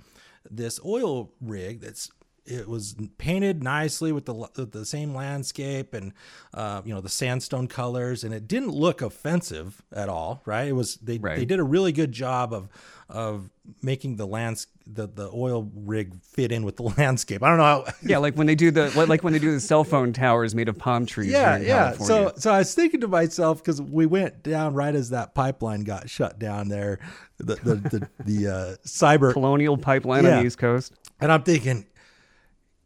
this 0.50 0.80
oil 0.86 1.32
rig 1.42 1.82
that's 1.82 2.12
it 2.46 2.68
was 2.68 2.96
painted 3.18 3.64
nicely 3.64 4.12
with 4.12 4.26
the 4.26 4.34
with 4.34 4.72
the 4.72 4.86
same 4.86 5.16
landscape 5.16 5.94
and 5.94 6.14
uh, 6.54 6.82
you 6.84 6.94
know 6.94 7.02
the 7.02 7.10
sandstone 7.10 7.68
colors, 7.68 8.24
and 8.24 8.34
it 8.34 8.48
didn't 8.48 8.72
look 8.72 9.02
offensive 9.02 9.82
at 9.92 10.10
all. 10.10 10.42
Right? 10.46 10.68
It 10.68 10.74
was 10.74 10.96
they 10.96 11.18
right. 11.18 11.38
they 11.38 11.46
did 11.46 11.60
a 11.60 11.64
really 11.64 11.92
good 11.92 12.12
job 12.12 12.54
of 12.54 12.70
of 13.10 13.50
making 13.82 14.16
the 14.16 14.26
lands 14.26 14.68
the, 14.86 15.08
the 15.08 15.30
oil 15.34 15.70
rig 15.76 16.22
fit 16.22 16.52
in 16.52 16.66
with 16.66 16.78
the 16.78 16.84
landscape. 16.98 17.44
I 17.44 17.50
don't 17.50 17.58
know 17.58 17.64
how. 17.64 17.86
yeah, 18.04 18.18
like 18.18 18.36
when 18.36 18.48
they 18.48 18.56
do 18.56 18.72
the 18.72 18.90
like 19.08 19.24
when 19.24 19.34
they 19.34 19.40
do 19.40 19.52
the 19.52 19.60
cell 19.60 19.84
phone 19.84 20.12
towers 20.14 20.54
made 20.54 20.68
of 20.68 20.78
palm 20.78 21.06
trees. 21.06 21.32
Yeah, 21.32 21.58
yeah. 21.58 21.94
So 21.94 22.34
so 22.36 22.52
I 22.52 22.60
was 22.60 22.74
thinking 22.74 23.02
to 23.02 23.08
myself 23.08 23.60
because 23.60 23.82
we 23.82 24.06
went 24.06 24.44
down 24.44 24.74
right 24.74 24.94
as 24.94 25.12
that 25.12 25.34
pipeline 25.34 25.82
got 25.82 26.10
shut 26.10 26.40
down 26.40 26.68
there, 26.68 27.00
the 27.38 27.56
the 27.56 27.76
the, 27.76 28.10
the 28.26 28.48
uh, 28.48 28.76
cyber 28.86 29.32
colonial 29.34 29.78
pipeline 29.78 30.26
yeah. 30.26 30.32
on 30.32 30.40
the 30.40 30.46
East 30.48 30.58
Coast, 30.58 30.94
and 31.22 31.32
I'm 31.32 31.44
thinking 31.44 31.86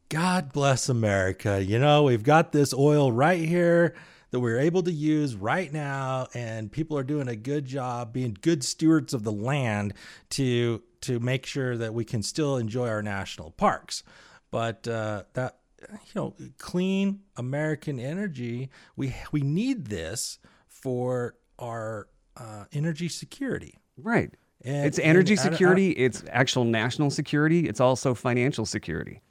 God 0.10 0.54
bless 0.54 0.88
America. 0.88 1.64
You 1.64 1.80
know, 1.80 2.04
we've 2.04 2.24
got 2.24 2.52
this 2.52 2.74
oil 2.74 3.12
right 3.12 3.44
here 3.44 3.94
that 4.32 4.40
we're 4.40 4.60
able 4.60 4.84
to 4.84 4.92
use 4.92 5.36
right 5.36 5.72
now 5.72 6.28
and 6.34 6.72
people 6.72 6.98
are 6.98 7.04
doing 7.04 7.28
a 7.28 7.36
good 7.36 7.66
job 7.66 8.14
being 8.14 8.38
good 8.42 8.64
stewards 8.64 9.14
of 9.14 9.24
the 9.24 9.32
land 9.32 9.94
to 10.30 10.82
to 11.02 11.20
make 11.20 11.46
sure 11.46 11.78
that 11.78 11.94
we 11.94 12.04
can 12.04 12.24
still 12.24 12.58
enjoy 12.58 12.88
our 12.88 13.02
national 13.02 13.52
parks. 13.52 14.04
But 14.50 14.88
uh, 14.88 15.24
that 15.34 15.58
you 15.90 16.12
know, 16.16 16.34
clean 16.58 17.22
American 17.36 18.00
energy, 18.00 18.70
we 18.96 19.16
we 19.32 19.42
need 19.42 19.88
this 19.88 20.40
for 20.68 21.36
our 21.60 22.08
uh, 22.36 22.66
energy 22.72 23.10
security. 23.10 23.78
Right. 23.98 24.34
And, 24.64 24.86
it's 24.86 25.00
energy 25.00 25.36
security. 25.36 25.96
I, 25.98 26.02
I, 26.02 26.06
it's 26.06 26.24
actual 26.30 26.66
national 26.66 27.12
security. 27.12 27.68
It's 27.68 27.80
also 27.80 28.14
financial 28.14 28.66
security. 28.66 29.22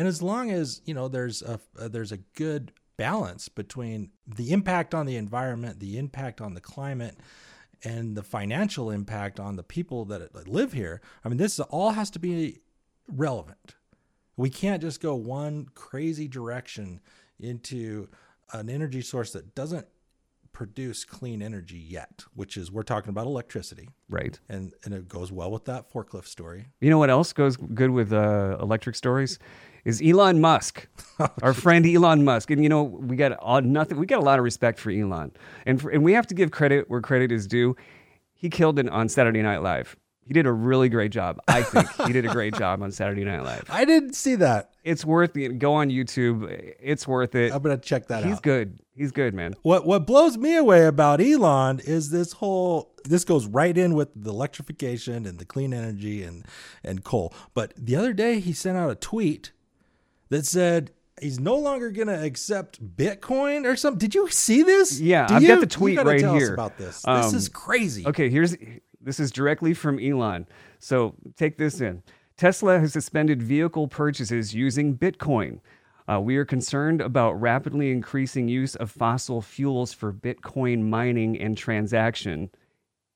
And 0.00 0.08
as 0.08 0.22
long 0.22 0.50
as 0.50 0.80
you 0.86 0.94
know 0.94 1.08
there's 1.08 1.42
a 1.42 1.60
uh, 1.78 1.86
there's 1.88 2.10
a 2.10 2.16
good 2.16 2.72
balance 2.96 3.50
between 3.50 4.12
the 4.26 4.50
impact 4.50 4.94
on 4.94 5.04
the 5.04 5.16
environment, 5.16 5.78
the 5.78 5.98
impact 5.98 6.40
on 6.40 6.54
the 6.54 6.60
climate, 6.62 7.18
and 7.84 8.16
the 8.16 8.22
financial 8.22 8.90
impact 8.90 9.38
on 9.38 9.56
the 9.56 9.62
people 9.62 10.06
that 10.06 10.48
live 10.48 10.72
here. 10.72 11.02
I 11.22 11.28
mean, 11.28 11.36
this 11.36 11.60
all 11.60 11.90
has 11.90 12.08
to 12.12 12.18
be 12.18 12.60
relevant. 13.08 13.74
We 14.38 14.48
can't 14.48 14.80
just 14.80 15.02
go 15.02 15.14
one 15.14 15.66
crazy 15.74 16.28
direction 16.28 17.02
into 17.38 18.08
an 18.54 18.70
energy 18.70 19.02
source 19.02 19.32
that 19.32 19.54
doesn't 19.54 19.86
produce 20.52 21.04
clean 21.04 21.42
energy 21.42 21.78
yet, 21.78 22.24
which 22.34 22.56
is 22.56 22.72
we're 22.72 22.84
talking 22.84 23.10
about 23.10 23.26
electricity. 23.26 23.90
Right. 24.08 24.40
And 24.48 24.72
and 24.82 24.94
it 24.94 25.08
goes 25.08 25.30
well 25.30 25.50
with 25.50 25.66
that 25.66 25.92
forklift 25.92 26.26
story. 26.26 26.68
You 26.80 26.88
know 26.88 26.98
what 26.98 27.10
else 27.10 27.34
goes 27.34 27.58
good 27.58 27.90
with 27.90 28.14
uh, 28.14 28.56
electric 28.62 28.96
stories? 28.96 29.38
Is 29.84 30.02
Elon 30.04 30.40
Musk, 30.40 30.86
our 31.42 31.54
friend 31.54 31.86
Elon 31.86 32.24
Musk. 32.24 32.50
And 32.50 32.62
you 32.62 32.68
know, 32.68 32.82
we 32.82 33.16
got 33.16 33.32
all, 33.34 33.60
nothing. 33.60 33.98
We 33.98 34.06
got 34.06 34.20
a 34.20 34.24
lot 34.24 34.38
of 34.38 34.44
respect 34.44 34.78
for 34.78 34.90
Elon, 34.90 35.32
and 35.66 35.80
for, 35.80 35.90
and 35.90 36.04
we 36.04 36.12
have 36.12 36.26
to 36.28 36.34
give 36.34 36.50
credit 36.50 36.88
where 36.88 37.00
credit 37.00 37.32
is 37.32 37.46
due. 37.46 37.76
He 38.34 38.48
killed 38.48 38.78
it 38.78 38.88
on 38.88 39.08
Saturday 39.08 39.42
Night 39.42 39.62
Live. 39.62 39.96
He 40.30 40.34
did 40.34 40.46
a 40.46 40.52
really 40.52 40.88
great 40.88 41.10
job. 41.10 41.40
I 41.48 41.62
think 41.62 41.90
he 42.06 42.12
did 42.12 42.24
a 42.24 42.28
great 42.28 42.54
job 42.54 42.82
on 42.82 42.92
Saturday 42.92 43.24
Night 43.24 43.42
Live. 43.42 43.64
I 43.68 43.84
didn't 43.84 44.14
see 44.14 44.36
that. 44.36 44.70
It's 44.84 45.04
worth 45.04 45.36
it. 45.36 45.58
Go 45.58 45.74
on 45.74 45.90
YouTube. 45.90 46.48
It's 46.78 47.08
worth 47.08 47.34
it. 47.34 47.52
I'm 47.52 47.60
gonna 47.62 47.78
check 47.78 48.06
that 48.06 48.18
He's 48.18 48.24
out. 48.24 48.28
He's 48.28 48.40
good. 48.40 48.78
He's 48.94 49.10
good, 49.10 49.34
man. 49.34 49.54
What 49.62 49.86
what 49.86 50.06
blows 50.06 50.38
me 50.38 50.56
away 50.56 50.86
about 50.86 51.20
Elon 51.20 51.80
is 51.80 52.10
this 52.10 52.34
whole 52.34 52.94
this 53.04 53.24
goes 53.24 53.46
right 53.46 53.76
in 53.76 53.94
with 53.94 54.10
the 54.14 54.30
electrification 54.30 55.26
and 55.26 55.38
the 55.38 55.44
clean 55.44 55.74
energy 55.74 56.22
and 56.22 56.44
and 56.84 57.02
coal. 57.02 57.34
But 57.52 57.74
the 57.76 57.96
other 57.96 58.12
day 58.12 58.38
he 58.38 58.52
sent 58.52 58.78
out 58.78 58.88
a 58.88 58.94
tweet 58.94 59.50
that 60.30 60.46
said 60.46 60.92
he's 61.20 61.38
no 61.38 61.56
longer 61.56 61.90
going 61.90 62.08
to 62.08 62.24
accept 62.24 62.82
Bitcoin 62.96 63.64
or 63.66 63.76
something. 63.76 63.98
Did 63.98 64.14
you 64.14 64.28
see 64.30 64.62
this? 64.62 64.98
Yeah, 65.00 65.26
Do 65.26 65.34
I've 65.34 65.42
you? 65.42 65.48
got 65.48 65.60
the 65.60 65.66
tweet 65.66 66.02
right 66.02 66.20
here 66.20 66.54
about 66.54 66.78
this. 66.78 67.06
Um, 67.06 67.22
this 67.22 67.34
is 67.34 67.48
crazy. 67.48 68.06
Okay, 68.06 68.30
here's 68.30 68.56
this 69.00 69.20
is 69.20 69.30
directly 69.30 69.74
from 69.74 69.98
Elon. 69.98 70.46
So 70.78 71.14
take 71.36 71.58
this 71.58 71.80
in. 71.80 72.02
Tesla 72.36 72.78
has 72.80 72.92
suspended 72.92 73.42
vehicle 73.42 73.86
purchases 73.88 74.54
using 74.54 74.96
Bitcoin. 74.96 75.60
Uh, 76.10 76.20
we 76.20 76.36
are 76.36 76.44
concerned 76.44 77.00
about 77.00 77.40
rapidly 77.40 77.92
increasing 77.92 78.48
use 78.48 78.74
of 78.74 78.90
fossil 78.90 79.40
fuels 79.42 79.92
for 79.92 80.12
Bitcoin 80.12 80.88
mining 80.88 81.38
and 81.40 81.56
transaction. 81.56 82.50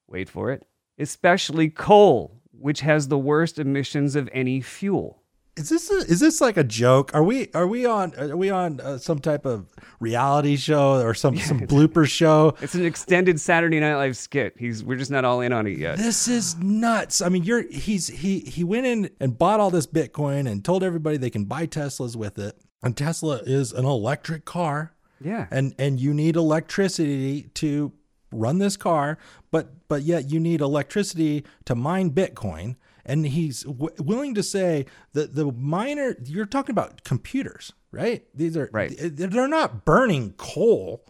Wait 0.07 0.29
for 0.29 0.53
it. 0.53 0.67
Especially 0.99 1.71
coal, 1.71 2.41
which 2.53 2.81
has 2.81 3.09
the 3.09 3.19
worst 3.19 3.59
emissions 3.59 4.15
of 4.15 4.29
any 4.33 4.61
fuel 4.61 5.24
is 5.57 5.69
this 5.69 5.91
a, 5.91 5.97
is 6.11 6.21
this 6.21 6.41
like 6.41 6.57
a 6.57 6.65
joke? 6.65 7.15
Are 7.15 7.23
we 7.23 7.49
are 7.55 7.67
we 7.67 7.87
on 7.87 8.15
are 8.19 8.37
we 8.37 8.51
on 8.51 8.81
uh, 8.81 8.99
some 8.99 9.21
type 9.21 9.47
of 9.47 9.67
reality 10.01 10.57
show 10.57 11.01
or 11.01 11.15
some 11.15 11.37
some 11.39 11.61
blooper 11.67 12.09
show? 12.09 12.55
It's 12.61 12.75
an 12.75 12.85
extended 12.85 13.41
Saturday 13.41 13.79
Night 13.79 13.95
Live 13.95 14.17
skit. 14.17 14.55
He's 14.59 14.83
we're 14.83 14.99
just 14.99 15.11
not 15.11 15.25
all 15.25 15.41
in 15.41 15.53
on 15.53 15.67
it 15.67 15.79
yet. 15.79 15.97
This 15.97 16.27
is 16.27 16.57
nuts. 16.57 17.23
I 17.23 17.29
mean, 17.29 17.45
you're 17.45 17.71
he's 17.71 18.09
he 18.09 18.41
he 18.41 18.65
went 18.65 18.87
in 18.87 19.11
and 19.21 19.39
bought 19.39 19.61
all 19.61 19.71
this 19.71 19.87
Bitcoin 19.87 20.51
and 20.51 20.65
told 20.65 20.83
everybody 20.83 21.19
they 21.19 21.31
can 21.31 21.45
buy 21.45 21.67
Teslas 21.67 22.17
with 22.17 22.39
it. 22.39 22.59
And 22.83 22.97
Tesla 22.97 23.37
is 23.45 23.73
an 23.73 23.85
electric 23.85 24.45
car. 24.45 24.93
Yeah. 25.21 25.47
And 25.53 25.75
and 25.79 26.01
you 26.01 26.13
need 26.13 26.35
electricity 26.35 27.43
to 27.55 27.93
run 28.33 28.59
this 28.59 28.77
car, 28.77 29.19
but 29.53 29.89
but 29.89 30.03
yet 30.03 30.31
you 30.31 30.41
need 30.41 30.61
electricity 30.61 31.45
to 31.67 31.77
mine 31.77 32.11
Bitcoin 32.11 32.75
and 33.07 33.27
he's 33.27 33.63
w- 33.63 33.95
willing 33.99 34.35
to 34.35 34.43
say 34.43 34.87
that 35.13 35.35
the 35.35 35.53
miner 35.53 36.17
you're 36.25 36.47
talking 36.47 36.73
about 36.73 37.05
computers 37.05 37.73
right? 37.91 38.25
These 38.35 38.57
are 38.57 38.69
Right. 38.73 38.93
they're 38.99 39.47
not 39.47 39.85
burning 39.85 40.33
coal 40.37 41.05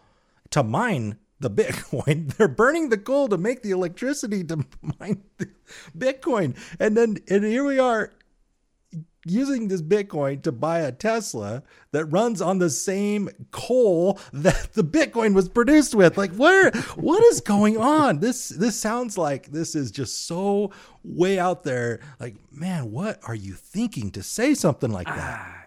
to 0.50 0.62
mine 0.62 1.16
the 1.40 1.50
bitcoin. 1.50 2.32
They're 2.36 2.46
burning 2.48 2.90
the 2.90 2.98
coal 2.98 3.28
to 3.28 3.36
make 3.38 3.62
the 3.62 3.70
electricity 3.70 4.44
to 4.44 4.64
mine 5.00 5.22
the 5.38 5.48
bitcoin. 5.96 6.56
And 6.78 6.96
then 6.96 7.16
and 7.28 7.42
here 7.44 7.64
we 7.64 7.78
are 7.78 8.12
using 9.24 9.68
this 9.68 9.82
bitcoin 9.82 10.42
to 10.42 10.52
buy 10.52 10.80
a 10.80 10.92
tesla 10.92 11.62
that 11.92 12.04
runs 12.06 12.40
on 12.40 12.58
the 12.58 12.70
same 12.70 13.28
coal 13.50 14.18
that 14.32 14.72
the 14.74 14.84
bitcoin 14.84 15.34
was 15.34 15.48
produced 15.48 15.94
with. 15.94 16.16
Like 16.16 16.34
where 16.34 16.70
what 16.96 17.22
is 17.24 17.40
going 17.40 17.76
on? 17.76 18.20
This 18.20 18.48
this 18.48 18.78
sounds 18.78 19.16
like 19.16 19.52
this 19.52 19.74
is 19.74 19.90
just 19.90 20.26
so 20.26 20.72
way 21.02 21.38
out 21.38 21.64
there. 21.64 22.00
Like 22.20 22.36
man 22.52 22.90
what 22.90 23.20
are 23.26 23.34
you 23.34 23.54
thinking 23.54 24.10
to 24.12 24.22
say 24.22 24.54
something 24.54 24.90
like 24.90 25.06
that 25.06 25.40
ah, 25.40 25.63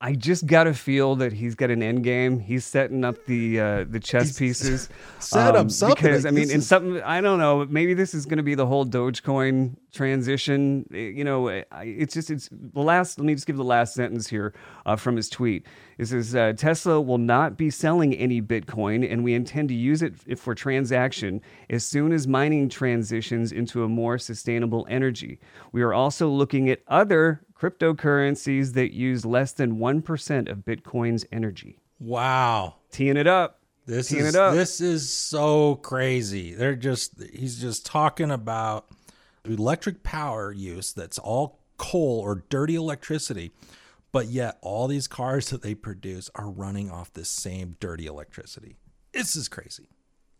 I 0.00 0.12
just 0.14 0.46
got 0.46 0.64
to 0.64 0.74
feel 0.74 1.16
that 1.16 1.32
he's 1.32 1.56
got 1.56 1.70
an 1.70 1.82
end 1.82 2.04
game. 2.04 2.38
He's 2.38 2.64
setting 2.64 3.04
up 3.04 3.24
the 3.26 3.58
uh, 3.60 3.84
the 3.88 3.98
chess 3.98 4.28
He's 4.28 4.38
pieces. 4.38 4.88
set 5.18 5.56
up 5.56 5.72
something. 5.72 5.96
because 5.96 6.24
I 6.24 6.30
mean, 6.30 6.50
in 6.50 6.58
is- 6.58 6.68
something 6.68 7.02
I 7.02 7.20
don't 7.20 7.40
know. 7.40 7.64
Maybe 7.68 7.94
this 7.94 8.14
is 8.14 8.24
going 8.24 8.36
to 8.36 8.44
be 8.44 8.54
the 8.54 8.66
whole 8.66 8.86
Dogecoin 8.86 9.76
transition. 9.92 10.88
Eh, 10.94 11.10
You 11.16 11.24
know, 11.24 11.48
it's 11.48 12.14
just 12.14 12.30
it's 12.30 12.48
the 12.52 12.80
last. 12.80 13.18
Let 13.18 13.24
me 13.26 13.34
just 13.34 13.46
give 13.48 13.56
the 13.56 13.64
last 13.64 13.94
sentence 13.94 14.28
here 14.28 14.54
uh, 14.86 14.94
from 14.94 15.16
his 15.16 15.28
tweet. 15.28 15.66
It 15.98 16.06
says 16.06 16.32
uh, 16.32 16.52
Tesla 16.56 17.00
will 17.00 17.18
not 17.18 17.56
be 17.56 17.68
selling 17.68 18.14
any 18.14 18.40
Bitcoin, 18.40 19.10
and 19.10 19.24
we 19.24 19.34
intend 19.34 19.68
to 19.70 19.74
use 19.74 20.00
it 20.02 20.38
for 20.38 20.54
transaction 20.54 21.40
as 21.70 21.84
soon 21.84 22.12
as 22.12 22.28
mining 22.28 22.68
transitions 22.68 23.50
into 23.50 23.82
a 23.82 23.88
more 23.88 24.16
sustainable 24.16 24.86
energy. 24.88 25.40
We 25.72 25.82
are 25.82 25.92
also 25.92 26.28
looking 26.28 26.70
at 26.70 26.82
other 26.86 27.40
cryptocurrencies 27.60 28.74
that 28.74 28.92
use 28.94 29.24
less 29.24 29.52
than 29.52 29.78
1% 29.78 30.48
of 30.50 30.58
Bitcoin's 30.58 31.26
energy. 31.32 31.78
wow 31.98 32.74
Teeing 32.90 33.16
it 33.16 33.26
up. 33.26 33.60
This 33.86 34.08
Teeing 34.08 34.26
is 34.26 34.34
it 34.34 34.40
up. 34.40 34.54
this 34.54 34.80
is 34.80 35.10
so 35.10 35.76
crazy. 35.76 36.54
They're 36.54 36.76
just 36.76 37.22
he's 37.32 37.60
just 37.60 37.86
talking 37.86 38.30
about 38.30 38.86
electric 39.44 40.02
power 40.02 40.52
use 40.52 40.92
that's 40.92 41.18
all 41.18 41.58
coal 41.78 42.20
or 42.20 42.44
dirty 42.50 42.74
electricity, 42.74 43.50
but 44.12 44.26
yet 44.26 44.58
all 44.62 44.88
these 44.88 45.06
cars 45.08 45.48
that 45.50 45.62
they 45.62 45.74
produce 45.74 46.30
are 46.34 46.50
running 46.50 46.90
off 46.90 47.12
this 47.12 47.30
same 47.30 47.76
dirty 47.80 48.06
electricity. 48.06 48.76
This 49.12 49.36
is 49.36 49.48
crazy. 49.48 49.88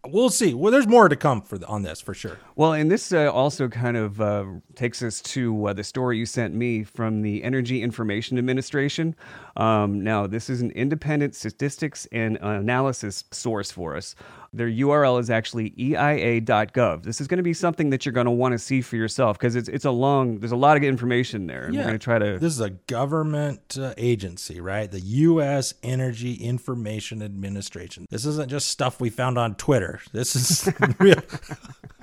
We'll 0.06 0.30
see. 0.30 0.54
Well, 0.54 0.70
there's 0.70 0.86
more 0.86 1.08
to 1.08 1.16
come 1.16 1.42
for 1.42 1.58
the, 1.58 1.66
on 1.66 1.82
this 1.82 2.00
for 2.00 2.14
sure. 2.14 2.38
Well, 2.54 2.72
and 2.72 2.90
this 2.90 3.12
uh, 3.12 3.32
also 3.32 3.68
kind 3.68 3.96
of 3.96 4.20
uh, 4.20 4.44
takes 4.76 5.02
us 5.02 5.20
to 5.22 5.66
uh, 5.66 5.72
the 5.72 5.82
story 5.82 6.18
you 6.18 6.24
sent 6.24 6.54
me 6.54 6.84
from 6.84 7.22
the 7.22 7.42
Energy 7.42 7.82
Information 7.82 8.38
Administration. 8.38 9.16
Um, 9.58 10.04
now, 10.04 10.26
this 10.26 10.48
is 10.48 10.62
an 10.62 10.70
independent 10.70 11.34
statistics 11.34 12.06
and 12.12 12.38
analysis 12.40 13.24
source 13.32 13.72
for 13.72 13.96
us. 13.96 14.14
Their 14.52 14.68
URL 14.68 15.20
is 15.20 15.28
actually 15.28 15.74
EIA.gov. 15.78 17.02
This 17.02 17.20
is 17.20 17.26
going 17.26 17.36
to 17.38 17.42
be 17.42 17.52
something 17.52 17.90
that 17.90 18.06
you're 18.06 18.14
going 18.14 18.26
to 18.26 18.30
want 18.30 18.52
to 18.52 18.58
see 18.58 18.80
for 18.80 18.96
yourself 18.96 19.38
because 19.38 19.56
it's 19.56 19.68
it's 19.68 19.84
a 19.84 19.90
long. 19.90 20.38
There's 20.38 20.52
a 20.52 20.56
lot 20.56 20.78
of 20.78 20.82
information 20.82 21.48
there, 21.48 21.64
and 21.64 21.76
we're 21.76 21.82
going 21.82 21.92
to 21.92 21.98
try 21.98 22.18
to. 22.18 22.38
This 22.38 22.54
is 22.54 22.60
a 22.60 22.70
government 22.70 23.76
uh, 23.78 23.92
agency, 23.98 24.60
right? 24.60 24.90
The 24.90 25.00
U.S. 25.00 25.74
Energy 25.82 26.34
Information 26.34 27.20
Administration. 27.20 28.06
This 28.08 28.24
isn't 28.24 28.48
just 28.48 28.68
stuff 28.68 29.00
we 29.00 29.10
found 29.10 29.36
on 29.36 29.54
Twitter. 29.56 30.00
This 30.12 30.34
is 30.34 30.72
real, 30.98 31.20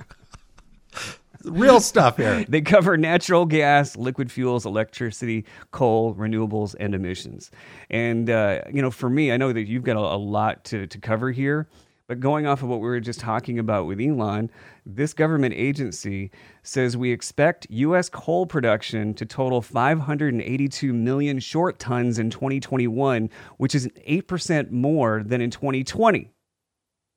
real 1.46 1.80
stuff 1.80 2.16
here. 2.16 2.44
They 2.48 2.60
cover 2.60 2.96
natural 2.96 3.44
gas, 3.46 3.96
liquid 3.96 4.30
fuels, 4.30 4.66
electricity, 4.66 5.44
coal, 5.72 6.14
renewables, 6.14 6.74
and 6.78 6.94
emissions. 6.94 7.50
And, 7.90 8.30
uh, 8.30 8.62
you 8.72 8.82
know, 8.82 8.90
for 8.90 9.10
me, 9.10 9.32
I 9.32 9.36
know 9.36 9.52
that 9.52 9.66
you've 9.66 9.82
got 9.84 9.96
a, 9.96 10.00
a 10.00 10.16
lot 10.18 10.64
to, 10.66 10.86
to 10.86 10.98
cover 10.98 11.30
here. 11.32 11.68
But 12.08 12.20
going 12.20 12.46
off 12.46 12.62
of 12.62 12.68
what 12.68 12.80
we 12.80 12.86
were 12.86 13.00
just 13.00 13.18
talking 13.18 13.58
about 13.58 13.86
with 13.86 14.00
Elon, 14.00 14.48
this 14.84 15.12
government 15.12 15.54
agency 15.56 16.30
says 16.62 16.96
we 16.96 17.10
expect 17.10 17.66
U.S. 17.68 18.08
coal 18.08 18.46
production 18.46 19.12
to 19.14 19.26
total 19.26 19.60
582 19.60 20.92
million 20.92 21.40
short 21.40 21.80
tons 21.80 22.20
in 22.20 22.30
2021, 22.30 23.28
which 23.56 23.74
is 23.74 23.88
8% 24.08 24.70
more 24.70 25.24
than 25.24 25.40
in 25.40 25.50
2020. 25.50 26.30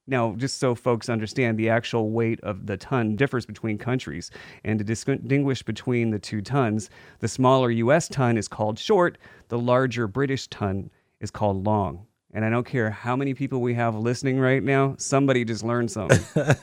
Now, 0.10 0.34
just 0.36 0.60
so 0.60 0.74
folks 0.76 1.08
understand, 1.08 1.58
the 1.58 1.70
actual 1.70 2.10
weight 2.10 2.40
of 2.42 2.66
the 2.66 2.78
ton 2.78 3.16
differs 3.16 3.46
between 3.46 3.78
countries. 3.78 4.32
And 4.64 4.80
to 4.80 4.86
distinguish 4.86 5.62
between 5.64 6.10
the 6.10 6.20
two 6.20 6.42
tons, 6.42 6.90
the 7.20 7.28
smaller 7.28 7.70
US 7.70 8.08
ton 8.08 8.38
is 8.38 8.48
called 8.48 8.80
short, 8.80 9.18
the 9.50 9.60
larger 9.60 10.08
British 10.08 10.48
ton 10.48 10.90
is 11.20 11.32
called 11.32 11.66
long. 11.66 12.08
And 12.34 12.44
I 12.46 12.50
don't 12.50 12.66
care 12.66 12.92
how 12.92 13.16
many 13.16 13.34
people 13.34 13.62
we 13.62 13.74
have 13.76 13.96
listening 13.96 14.40
right 14.40 14.64
now, 14.64 14.96
somebody 14.98 15.46
just 15.46 15.64
learned 15.64 15.92
something. 15.92 16.20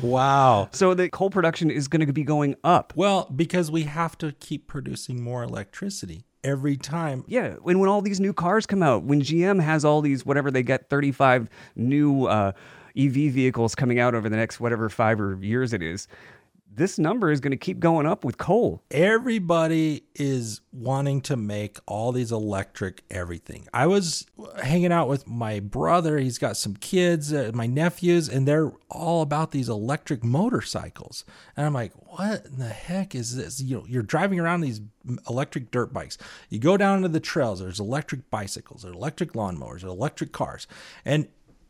Wow. 0.00 0.68
so 0.70 0.94
the 0.94 1.08
coal 1.08 1.30
production 1.30 1.68
is 1.68 1.88
going 1.88 2.06
to 2.06 2.12
be 2.12 2.22
going 2.22 2.54
up. 2.62 2.92
Well, 2.94 3.28
because 3.34 3.72
we 3.72 3.82
have 3.82 4.16
to 4.18 4.30
keep 4.32 4.68
producing 4.68 5.20
more 5.20 5.42
electricity 5.42 6.24
every 6.44 6.76
time. 6.76 7.24
Yeah, 7.26 7.56
and 7.66 7.80
when 7.80 7.88
all 7.88 8.02
these 8.02 8.20
new 8.20 8.32
cars 8.32 8.66
come 8.66 8.82
out, 8.82 9.02
when 9.02 9.20
GM 9.22 9.60
has 9.62 9.84
all 9.84 10.00
these 10.00 10.24
whatever 10.24 10.50
they 10.50 10.62
get 10.62 10.88
35 10.88 11.48
new 11.74 12.26
uh, 12.26 12.52
EV 12.96 13.12
vehicles 13.32 13.74
coming 13.74 13.98
out 13.98 14.14
over 14.14 14.28
the 14.28 14.36
next 14.36 14.60
whatever 14.60 14.88
five 14.88 15.20
or 15.20 15.36
years 15.42 15.72
it 15.72 15.82
is, 15.82 16.06
this 16.76 16.98
number 16.98 17.30
is 17.30 17.40
going 17.40 17.52
to 17.52 17.56
keep 17.56 17.78
going 17.78 18.06
up 18.06 18.24
with 18.24 18.38
coal. 18.38 18.82
Everybody 18.90 20.04
is 20.14 20.60
wanting 20.72 21.20
to 21.22 21.36
make 21.36 21.78
all 21.86 22.12
these 22.12 22.32
electric 22.32 23.02
everything. 23.10 23.66
I 23.72 23.86
was 23.86 24.26
hanging 24.62 24.92
out 24.92 25.08
with 25.08 25.26
my 25.26 25.60
brother. 25.60 26.18
He's 26.18 26.38
got 26.38 26.56
some 26.56 26.74
kids, 26.74 27.32
uh, 27.32 27.52
my 27.54 27.66
nephews, 27.66 28.28
and 28.28 28.46
they're 28.46 28.72
all 28.90 29.22
about 29.22 29.52
these 29.52 29.68
electric 29.68 30.24
motorcycles. 30.24 31.24
And 31.56 31.66
I'm 31.66 31.74
like, 31.74 31.92
what 31.94 32.46
in 32.46 32.58
the 32.58 32.68
heck 32.68 33.14
is 33.14 33.36
this? 33.36 33.60
You 33.60 33.78
know, 33.78 33.84
you're 33.88 34.02
driving 34.02 34.40
around 34.40 34.62
these 34.62 34.80
electric 35.28 35.70
dirt 35.70 35.92
bikes. 35.92 36.18
You 36.48 36.58
go 36.58 36.76
down 36.76 36.98
into 36.98 37.08
the 37.08 37.20
trails, 37.20 37.60
there's 37.60 37.80
electric 37.80 38.30
bicycles, 38.30 38.82
there's 38.82 38.96
electric 38.96 39.32
lawnmowers, 39.32 39.80
there's 39.80 39.84
electric 39.84 40.32
cars. 40.32 40.66
And 41.04 41.28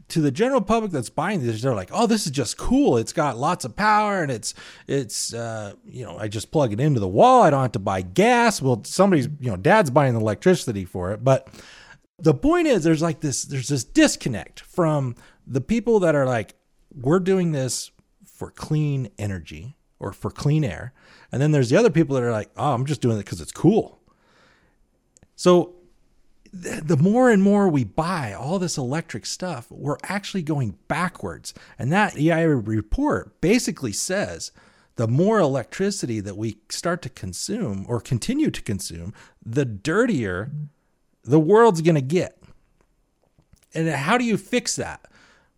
to 0.09 0.21
the 0.21 0.31
general 0.31 0.61
public 0.61 0.91
that's 0.93 1.11
buying 1.11 1.43
these, 1.43 1.63
they're 1.63 1.75
like, 1.75 1.91
"Oh, 1.93 2.07
this 2.07 2.27
is 2.27 2.33
just 2.33 2.57
cool. 2.59 2.97
It's 2.97 3.13
got 3.13 3.39
lots 3.39 3.65
of 3.65 3.75
power, 3.77 4.23
and 4.23 4.31
it's 4.31 4.55
it's 4.87 5.33
uh, 5.33 5.75
you 5.87 6.05
know, 6.05 6.19
I 6.19 6.29
just 6.29 6.51
plug 6.51 6.73
it 6.73 6.81
into 6.81 7.01
the 7.01 7.09
wall. 7.09 7.43
I 7.43 7.51
don't 7.51 7.63
have 7.63 7.73
to 7.73 7.79
buy 7.79 8.03
gas. 8.03 8.61
Well, 8.61 8.83
somebody's 8.85 9.29
you 9.41 9.51
know, 9.51 9.57
dad's 9.57 9.91
buying 9.91 10.15
the 10.15 10.21
electricity 10.21 10.85
for 10.85 11.13
it, 11.13 11.25
but 11.25 11.49
the 12.19 12.35
point 12.35 12.67
is, 12.67 12.85
there's 12.85 13.03
like 13.03 13.21
this, 13.21 13.45
there's 13.45 13.69
this 13.69 13.85
disconnect 13.85 14.61
from 14.61 15.17
the 15.47 15.61
people 15.61 16.01
that 16.01 16.15
are 16.15 16.27
like, 16.27 16.55
we're 16.95 17.21
doing 17.21 17.53
this 17.53 17.91
for 18.25 18.51
clean 18.51 19.11
energy 19.19 19.77
or 19.99 20.13
for 20.13 20.31
clean 20.31 20.65
air, 20.65 20.93
and 21.33 21.41
then 21.43 21.51
there's 21.53 21.71
the 21.71 21.77
other 21.77 21.91
people 21.91 22.15
that 22.15 22.23
are 22.23 22.33
like, 22.33 22.51
oh, 22.57 22.73
I'm 22.73 22.87
just 22.87 23.01
doing 23.01 23.17
it 23.17 23.25
because 23.25 23.41
it's 23.41 23.53
cool. 23.53 24.01
So 25.37 25.75
the 26.55 26.97
more 26.97 27.31
and 27.31 27.43
more 27.43 27.69
we 27.69 27.83
buy 27.83 28.33
all 28.33 28.61
this 28.61 28.79
electric 28.79 29.27
stuff, 29.27 29.67
we're 29.71 29.99
actually 30.05 30.43
going 30.43 30.79
backwards. 30.87 31.53
And 31.79 31.93
that 31.93 32.17
EIA 32.17 32.49
report 32.55 33.41
basically 33.41 33.93
says 33.93 34.53
the 34.95 35.09
more 35.09 35.41
electricity 35.41 36.21
that 36.21 36.37
we 36.37 36.59
start 36.69 37.03
to 37.03 37.09
consume 37.09 37.85
or 37.89 38.01
continue 38.01 38.53
to 38.53 38.63
consume, 38.63 39.13
the 39.45 39.65
dirtier 39.65 40.53
the 41.25 41.41
world's 41.41 41.81
going 41.81 41.97
to 41.97 42.01
get. 42.01 42.41
And 43.75 43.89
how 43.89 44.17
do 44.17 44.25
you 44.25 44.37
fix 44.37 44.77
that? 44.77 45.07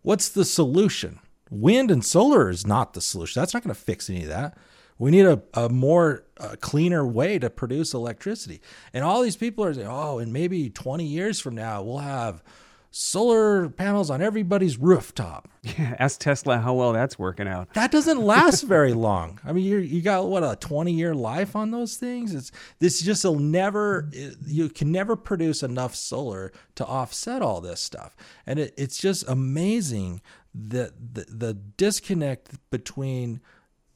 What's 0.01 0.29
the 0.29 0.45
solution? 0.45 1.19
Wind 1.51 1.91
and 1.91 2.03
solar 2.03 2.49
is 2.49 2.65
not 2.65 2.93
the 2.93 3.01
solution. 3.01 3.39
That's 3.39 3.53
not 3.53 3.63
going 3.63 3.75
to 3.75 3.79
fix 3.79 4.09
any 4.09 4.23
of 4.23 4.29
that. 4.29 4.57
We 4.99 5.11
need 5.11 5.25
a, 5.25 5.41
a 5.53 5.69
more 5.69 6.23
uh, 6.37 6.55
cleaner 6.59 7.05
way 7.05 7.39
to 7.39 7.49
produce 7.49 7.93
electricity. 7.93 8.61
And 8.93 9.03
all 9.03 9.21
these 9.21 9.35
people 9.35 9.63
are 9.63 9.73
saying, 9.73 9.87
oh, 9.87 10.19
and 10.19 10.33
maybe 10.33 10.69
20 10.69 11.05
years 11.05 11.39
from 11.39 11.55
now, 11.55 11.83
we'll 11.83 11.99
have 11.99 12.43
solar 12.89 13.69
panels 13.69 14.09
on 14.09 14.21
everybody's 14.21 14.77
rooftop. 14.77 15.47
Yeah, 15.61 15.95
ask 15.99 16.19
Tesla 16.19 16.57
how 16.57 16.73
well 16.73 16.93
that's 16.93 17.19
working 17.19 17.47
out. 17.47 17.73
That 17.73 17.91
doesn't 17.91 18.19
last 18.19 18.61
very 18.67 18.93
long. 18.93 19.39
I 19.45 19.51
mean, 19.51 19.65
you 19.65 19.77
you 19.77 20.01
got 20.01 20.27
what 20.27 20.43
a 20.43 20.55
20 20.55 20.91
year 20.91 21.13
life 21.13 21.55
on 21.55 21.71
those 21.71 21.97
things. 21.97 22.33
It's 22.33 22.51
this 22.79 23.01
just 23.01 23.23
will 23.23 23.39
never 23.39 24.09
you 24.45 24.69
can 24.69 24.91
never 24.91 25.15
produce 25.15 25.63
enough 25.63 25.95
solar 25.95 26.51
to 26.75 26.85
offset 26.85 27.41
all 27.41 27.61
this 27.61 27.81
stuff. 27.81 28.15
And 28.45 28.59
it, 28.59 28.73
it's 28.77 28.97
just 28.97 29.27
amazing 29.27 30.21
that 30.55 30.93
the, 31.13 31.25
the 31.29 31.53
disconnect 31.53 32.51
between 32.71 33.41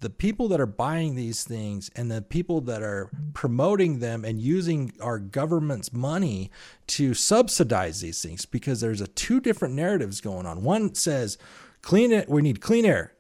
the 0.02 0.10
people 0.10 0.48
that 0.50 0.60
are 0.60 0.66
buying 0.68 1.16
these 1.16 1.44
things 1.44 1.90
and 1.96 2.12
the 2.12 2.22
people 2.22 2.60
that 2.62 2.82
are 2.84 3.10
promoting 3.34 4.00
them 4.00 4.26
and 4.26 4.42
using 4.42 4.92
our 5.00 5.20
government's 5.20 5.94
money 5.94 6.52
to 6.88 7.14
subsidize 7.14 8.02
these 8.02 8.22
things 8.22 8.46
because 8.46 8.82
there's 8.82 9.00
a 9.00 9.08
two 9.08 9.40
different 9.40 9.76
narratives 9.76 10.20
going 10.20 10.46
on. 10.46 10.64
One 10.64 10.94
says 10.96 11.38
clean 11.82 12.12
it 12.12 12.28
we 12.28 12.42
need 12.42 12.62
clean 12.62 12.86
air. 12.86 13.14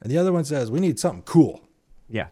and 0.00 0.10
the 0.12 0.18
other 0.18 0.32
one 0.32 0.44
says 0.44 0.70
we 0.70 0.80
need 0.80 0.98
something 0.98 1.22
cool. 1.22 1.62
Yeah. 2.08 2.28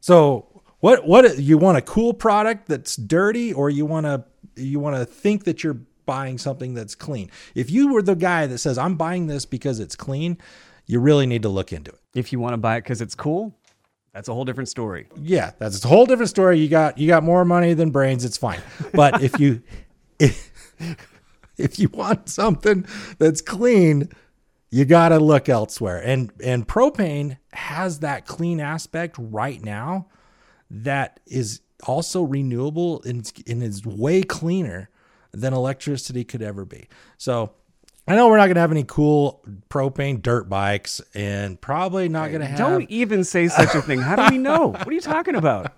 So 0.00 0.62
what 0.80 1.06
what 1.06 1.38
you 1.38 1.58
want 1.58 1.78
a 1.78 1.82
cool 1.82 2.12
product 2.12 2.66
that's 2.66 2.96
dirty, 2.96 3.52
or 3.52 3.70
you 3.70 3.86
want 3.86 4.04
to 4.04 4.24
you 4.56 4.80
want 4.80 4.96
to 4.96 5.04
think 5.04 5.44
that 5.44 5.62
you're 5.62 5.78
buying 6.06 6.38
something 6.38 6.74
that's 6.74 6.96
clean? 6.96 7.30
If 7.54 7.70
you 7.70 7.92
were 7.92 8.02
the 8.02 8.16
guy 8.16 8.48
that 8.48 8.58
says 8.58 8.78
I'm 8.78 8.96
buying 8.96 9.28
this 9.28 9.44
because 9.44 9.78
it's 9.78 9.94
clean, 9.94 10.38
you 10.86 11.00
really 11.00 11.26
need 11.26 11.42
to 11.42 11.48
look 11.48 11.72
into 11.72 11.90
it. 11.90 12.00
If 12.14 12.32
you 12.32 12.40
want 12.40 12.54
to 12.54 12.58
buy 12.58 12.76
it 12.76 12.82
because 12.82 13.00
it's 13.00 13.14
cool, 13.14 13.56
that's 14.12 14.28
a 14.28 14.34
whole 14.34 14.44
different 14.44 14.68
story. 14.68 15.08
Yeah, 15.16 15.52
that's 15.58 15.84
a 15.84 15.88
whole 15.88 16.06
different 16.06 16.28
story. 16.28 16.58
You 16.58 16.68
got 16.68 16.98
you 16.98 17.08
got 17.08 17.22
more 17.22 17.44
money 17.44 17.74
than 17.74 17.90
brains, 17.90 18.24
it's 18.24 18.36
fine. 18.36 18.60
But 18.92 19.22
if 19.22 19.40
you 19.40 19.62
if, 20.18 20.52
if 21.56 21.78
you 21.78 21.88
want 21.88 22.28
something 22.28 22.86
that's 23.18 23.40
clean, 23.40 24.10
you 24.70 24.84
got 24.84 25.10
to 25.10 25.18
look 25.18 25.48
elsewhere. 25.48 26.02
And 26.02 26.30
and 26.42 26.68
propane 26.68 27.38
has 27.52 28.00
that 28.00 28.26
clean 28.26 28.60
aspect 28.60 29.16
right 29.18 29.62
now 29.62 30.08
that 30.70 31.20
is 31.26 31.60
also 31.86 32.22
renewable 32.22 33.02
and, 33.02 33.30
and 33.46 33.62
is 33.62 33.84
way 33.84 34.22
cleaner 34.22 34.88
than 35.32 35.52
electricity 35.52 36.24
could 36.24 36.42
ever 36.42 36.64
be. 36.64 36.88
So 37.18 37.52
I 38.06 38.16
know 38.16 38.28
we're 38.28 38.36
not 38.36 38.46
going 38.46 38.56
to 38.56 38.60
have 38.60 38.72
any 38.72 38.84
cool 38.84 39.44
propane 39.70 40.20
dirt 40.20 40.48
bikes 40.48 41.00
and 41.14 41.60
probably 41.60 42.08
not 42.08 42.30
going 42.30 42.40
to 42.40 42.46
have. 42.46 42.58
Don't 42.58 42.90
even 42.90 43.22
say 43.22 43.48
such 43.48 43.74
a 43.74 43.82
thing. 43.82 44.00
How 44.00 44.16
do 44.16 44.34
we 44.34 44.38
know? 44.38 44.68
what 44.70 44.88
are 44.88 44.92
you 44.92 45.00
talking 45.00 45.36
about? 45.36 45.72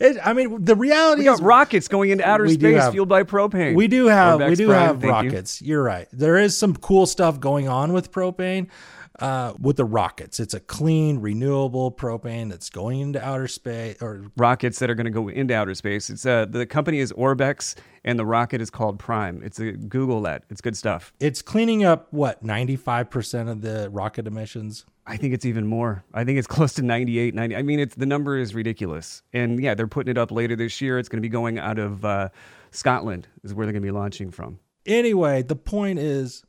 It, 0.00 0.18
I 0.24 0.32
mean, 0.32 0.64
the 0.64 0.74
reality 0.74 1.20
We 1.20 1.24
got 1.24 1.34
is 1.34 1.40
rockets 1.40 1.88
going 1.88 2.10
into 2.10 2.26
outer 2.26 2.48
space 2.48 2.80
have- 2.80 2.92
fueled 2.92 3.08
by 3.08 3.22
propane. 3.22 3.74
we 3.74 3.86
do 3.88 4.06
have 4.06 4.40
we 4.40 4.54
do 4.54 4.70
have 4.70 5.02
rockets. 5.02 5.62
You. 5.62 5.78
are 5.78 5.82
right. 5.82 6.08
There 6.12 6.36
is 6.36 6.56
some 6.56 6.74
cool 6.76 7.06
stuff 7.06 7.38
going 7.40 7.68
on 7.68 7.92
with 7.92 8.10
propane. 8.12 8.68
Uh, 9.18 9.52
with 9.60 9.76
the 9.76 9.84
rockets, 9.84 10.40
it's 10.40 10.54
a 10.54 10.60
clean, 10.60 11.18
renewable 11.18 11.92
propane 11.92 12.48
that's 12.48 12.70
going 12.70 13.00
into 13.00 13.22
outer 13.22 13.46
space. 13.48 13.96
Or 14.00 14.24
rockets 14.36 14.78
that 14.78 14.88
are 14.90 14.94
going 14.94 15.04
to 15.04 15.10
go 15.10 15.28
into 15.28 15.54
outer 15.54 15.74
space. 15.74 16.08
It's 16.10 16.24
uh, 16.24 16.46
the 16.46 16.64
company 16.66 16.98
is 16.98 17.12
Orbex, 17.12 17.74
and 18.04 18.18
the 18.18 18.24
rocket 18.24 18.60
is 18.60 18.70
called 18.70 18.98
Prime. 18.98 19.42
It's 19.44 19.58
a 19.58 19.72
Google 19.72 20.22
that. 20.22 20.44
It's 20.50 20.60
good 20.60 20.76
stuff. 20.76 21.12
it's 21.20 21.42
cleaning 21.42 21.84
up 21.84 22.08
what 22.10 22.42
ninety 22.42 22.76
five 22.76 23.10
percent 23.10 23.48
of 23.48 23.60
the 23.60 23.90
rocket 23.90 24.26
emissions. 24.26 24.86
I 25.06 25.16
think 25.16 25.34
it's 25.34 25.44
even 25.44 25.66
more. 25.66 26.04
I 26.14 26.24
think 26.24 26.38
it's 26.38 26.46
close 26.56 26.74
to 26.74 26.82
98, 26.82 27.34
90. 27.34 27.56
I 27.56 27.62
mean, 27.62 27.80
it's 27.80 27.96
the 27.96 28.06
number 28.06 28.38
is 28.38 28.54
ridiculous. 28.54 29.22
And 29.32 29.60
yeah, 29.60 29.74
they're 29.74 29.88
putting 29.88 30.12
it 30.12 30.16
up 30.16 30.30
later 30.30 30.54
this 30.54 30.80
year. 30.80 30.96
It's 30.98 31.08
going 31.08 31.18
to 31.18 31.22
be 31.22 31.28
going 31.28 31.58
out 31.58 31.80
of 31.80 32.04
uh, 32.04 32.28
Scotland 32.70 33.26
is 33.42 33.52
where 33.52 33.66
they're 33.66 33.72
going 33.72 33.82
to 33.82 33.86
be 33.86 33.90
launching 33.90 34.30
from. 34.30 34.60
Anyway, 34.86 35.42
the 35.42 35.56
point 35.56 35.98
is 35.98 36.44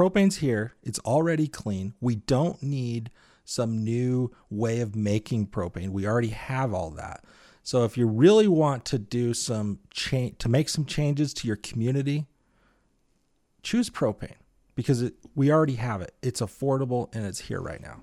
propane's 0.00 0.36
here. 0.36 0.72
It's 0.82 0.98
already 1.00 1.46
clean. 1.46 1.92
We 2.00 2.14
don't 2.14 2.62
need 2.62 3.10
some 3.44 3.84
new 3.84 4.30
way 4.48 4.80
of 4.80 4.96
making 4.96 5.48
propane. 5.48 5.90
We 5.90 6.06
already 6.06 6.28
have 6.28 6.72
all 6.72 6.90
that. 6.92 7.22
So 7.62 7.84
if 7.84 7.98
you 7.98 8.06
really 8.06 8.48
want 8.48 8.86
to 8.86 8.98
do 8.98 9.34
some 9.34 9.80
change 9.90 10.38
to 10.38 10.48
make 10.48 10.70
some 10.70 10.86
changes 10.86 11.34
to 11.34 11.46
your 11.46 11.56
community, 11.56 12.24
choose 13.62 13.90
propane 13.90 14.36
because 14.74 15.02
it, 15.02 15.16
we 15.34 15.52
already 15.52 15.74
have 15.74 16.00
it. 16.00 16.14
It's 16.22 16.40
affordable 16.40 17.14
and 17.14 17.26
it's 17.26 17.40
here 17.40 17.60
right 17.60 17.82
now. 17.82 18.00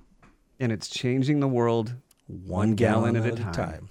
And 0.59 0.71
it's 0.71 0.87
changing 0.87 1.39
the 1.39 1.47
world 1.47 1.95
One, 2.27 2.75
gallon 2.75 3.15
at 3.15 3.39
a 3.39 3.43
time. 3.51 3.89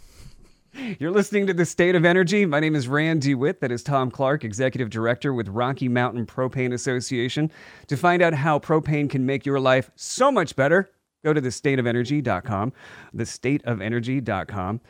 You're 0.99 1.11
listening 1.11 1.47
to 1.47 1.55
The 1.55 1.65
State 1.65 1.95
of 1.95 2.05
Energy. 2.05 2.45
My 2.45 2.61
name 2.61 2.75
is 2.75 2.87
Rand 2.87 3.23
DeWitt. 3.23 3.61
That 3.61 3.73
is 3.73 3.83
Tom 3.83 4.11
Clark, 4.11 4.45
Executive 4.45 4.91
Director 4.91 5.33
with 5.33 5.49
Rocky 5.49 5.89
Mountain 5.89 6.27
Propane 6.27 6.73
Association. 6.73 7.51
To 7.87 7.97
find 7.97 8.21
out 8.21 8.35
how 8.35 8.59
propane 8.59 9.09
can 9.09 9.25
make 9.25 9.47
your 9.47 9.59
life 9.59 9.91
so 9.97 10.31
much 10.31 10.55
better, 10.55 10.91
go 11.25 11.33
to 11.33 11.41
thestateofenergy.com. 11.41 12.73
Thestateofenergy.com. 13.15 14.81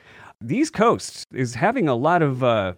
The 0.41 0.57
East 0.57 0.73
Coast 0.73 1.27
is 1.33 1.55
having 1.55 1.89
a 1.89 1.95
lot 1.95 2.23
of 2.23 2.43
uh, 2.43 2.73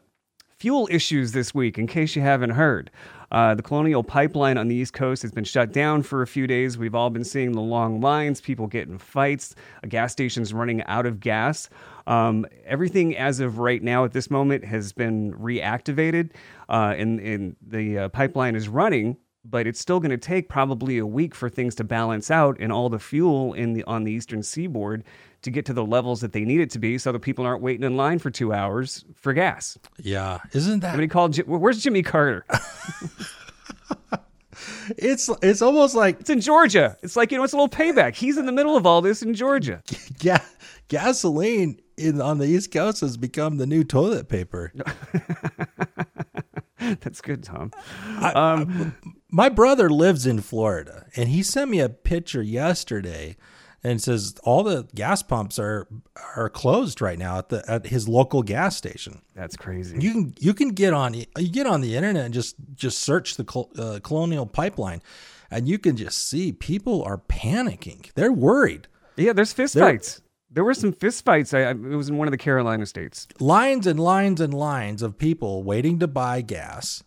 fuel 0.59 0.87
issues 0.90 1.33
this 1.33 1.55
week, 1.55 1.79
in 1.79 1.87
case 1.87 2.14
you 2.14 2.23
haven't 2.23 2.51
heard. 2.51 2.90
Uh, 3.31 3.55
the 3.55 3.62
Colonial 3.62 4.03
Pipeline 4.03 4.57
on 4.57 4.69
the 4.69 4.75
East 4.75 4.93
Coast 4.93 5.23
has 5.23 5.33
been 5.33 5.45
shut 5.45 5.73
down 5.73 6.03
for 6.03 6.23
a 6.23 6.27
few 6.27 6.47
days. 6.47 6.79
We've 6.79 6.95
all 6.95 7.11
been 7.11 7.25
seeing 7.25 7.53
the 7.53 7.61
long 7.61 8.01
lines, 8.01 8.41
people 8.41 8.67
getting 8.67 8.99
fights, 8.99 9.55
gas 9.88 10.12
stations 10.12 10.55
running 10.55 10.83
out 10.85 11.07
of 11.07 11.21
gas. 11.21 11.69
Um, 12.07 12.47
everything 12.64 13.17
as 13.17 13.41
of 13.41 13.59
right 13.59 13.83
now 13.83 14.05
at 14.05 14.12
this 14.12 14.31
moment 14.31 14.64
has 14.64 14.93
been 14.93 15.35
reactivated, 15.35 16.31
uh, 16.69 16.95
and, 16.97 17.21
and 17.21 17.57
the 17.67 17.99
uh, 17.99 18.09
pipeline 18.09 18.57
is 18.57 18.69
running. 18.69 19.19
But 19.45 19.67
it's 19.67 19.81
still 19.81 20.01
going 20.01 20.11
to 20.11 20.19
take 20.19 20.49
probably 20.49 20.99
a 20.99 21.07
week 21.07 21.35
for 21.35 21.49
things 21.49 21.75
to 21.77 21.85
balance 21.85 22.31
out 22.31 22.59
and 22.61 22.71
all 22.73 22.91
the 22.91 22.99
fuel 22.99 23.55
in 23.55 23.73
the 23.73 23.83
on 23.85 24.05
the 24.05 24.12
eastern 24.12 24.43
seaboard 24.43 25.05
to 25.42 25.51
get 25.51 25.66
to 25.66 25.72
the 25.72 25.85
levels 25.85 26.20
that 26.20 26.33
they 26.33 26.44
need 26.44 26.61
it 26.61 26.70
to 26.70 26.79
be, 26.79 26.98
so 26.98 27.12
that 27.12 27.20
people 27.20 27.44
aren't 27.46 27.62
waiting 27.62 27.85
in 27.85 27.96
line 27.96 28.18
for 28.18 28.31
two 28.31 28.53
hours 28.53 29.05
for 29.14 29.33
gas. 29.33 29.79
Yeah, 29.98 30.38
isn't 30.53 30.81
that 30.81 30.90
Somebody 30.92 31.09
called. 31.09 31.37
Where's 31.46 31.83
Jimmy 31.83 32.03
Carter? 32.03 32.44
it's 34.96 35.31
it's 35.42 35.62
almost 35.62 35.94
like 35.94 36.20
It's 36.20 36.31
in 36.31 36.40
Georgia. 36.40 36.96
It's 37.03 37.16
like 37.16 37.31
you 37.31 37.38
know, 37.38 37.44
it's 37.44 37.53
a 37.53 37.57
little 37.57 37.68
payback. 37.68 38.14
He's 38.14 38.37
in 38.38 38.46
the 38.46 38.53
middle 38.53 38.77
of 38.77 38.87
all 38.87 39.01
this 39.01 39.22
in 39.22 39.35
Georgia. 39.35 39.83
ga- 40.18 40.44
gasoline 40.88 41.81
in 41.96 42.20
on 42.20 42.38
the 42.38 42.46
East 42.46 42.72
Coast 42.72 43.01
has 43.01 43.16
become 43.16 43.57
the 43.59 43.66
new 43.66 43.85
toilet 43.85 44.29
paper. 44.29 44.72
That's 46.79 47.20
good, 47.20 47.42
Tom. 47.42 47.72
Um, 48.22 48.94
my 49.31 49.48
brother 49.48 49.90
lives 49.90 50.27
in 50.27 50.40
Florida, 50.40 51.07
and 51.16 51.29
he 51.29 51.42
sent 51.42 51.70
me 51.70 51.81
a 51.81 51.88
picture 51.88 52.40
yesterday, 52.40 53.37
and 53.85 54.03
says 54.03 54.35
all 54.43 54.62
the 54.64 54.88
gas 54.95 55.23
pumps 55.23 55.59
are 55.59 55.87
are 56.37 56.49
closed 56.51 57.01
right 57.01 57.19
now 57.19 57.38
at 57.38 57.49
the 57.49 57.64
at 57.71 57.87
his 57.87 58.09
local 58.09 58.43
gas 58.43 58.77
station. 58.77 59.23
That's 59.35 59.57
crazy. 59.57 59.97
You 60.01 60.12
can 60.12 60.35
you 60.38 60.55
can 60.55 60.71
get 60.71 60.93
on 60.93 61.14
you 61.14 61.27
get 61.51 61.67
on 61.67 61.81
the 61.81 61.97
internet 61.97 62.25
and 62.25 62.35
just 62.35 62.57
just 62.75 62.99
search 62.99 63.37
the 63.37 63.45
Col- 63.45 63.71
uh, 63.79 64.01
Colonial 64.03 64.47
Pipeline, 64.47 65.01
and 65.51 65.69
you 65.69 65.79
can 65.79 65.97
just 65.97 66.29
see 66.29 66.53
people 66.53 67.03
are 67.05 67.19
panicking. 67.19 68.12
They're 68.14 68.33
worried. 68.33 68.88
Yeah, 69.17 69.33
there's 69.33 69.53
fist 69.53 69.75
There- 69.75 69.85
fights. 69.85 70.23
There 70.51 70.64
were 70.64 70.73
some 70.75 70.93
fist 70.95 71.27
fights. 71.27 71.53
I, 71.53 71.59
I, 71.61 71.71
it 71.73 71.77
was 71.77 72.09
in 72.09 72.17
one 72.17 72.27
of 72.27 72.33
the 72.33 72.38
Carolina 72.38 72.87
states. 72.87 73.29
lines 73.38 73.87
and 73.87 74.01
lines 74.01 74.41
and 74.41 74.55
lines 74.55 75.03
of 75.03 75.19
people 75.19 75.62
waiting 75.62 75.99
to 75.99 76.09
buy 76.09 76.41
gas. 76.41 77.05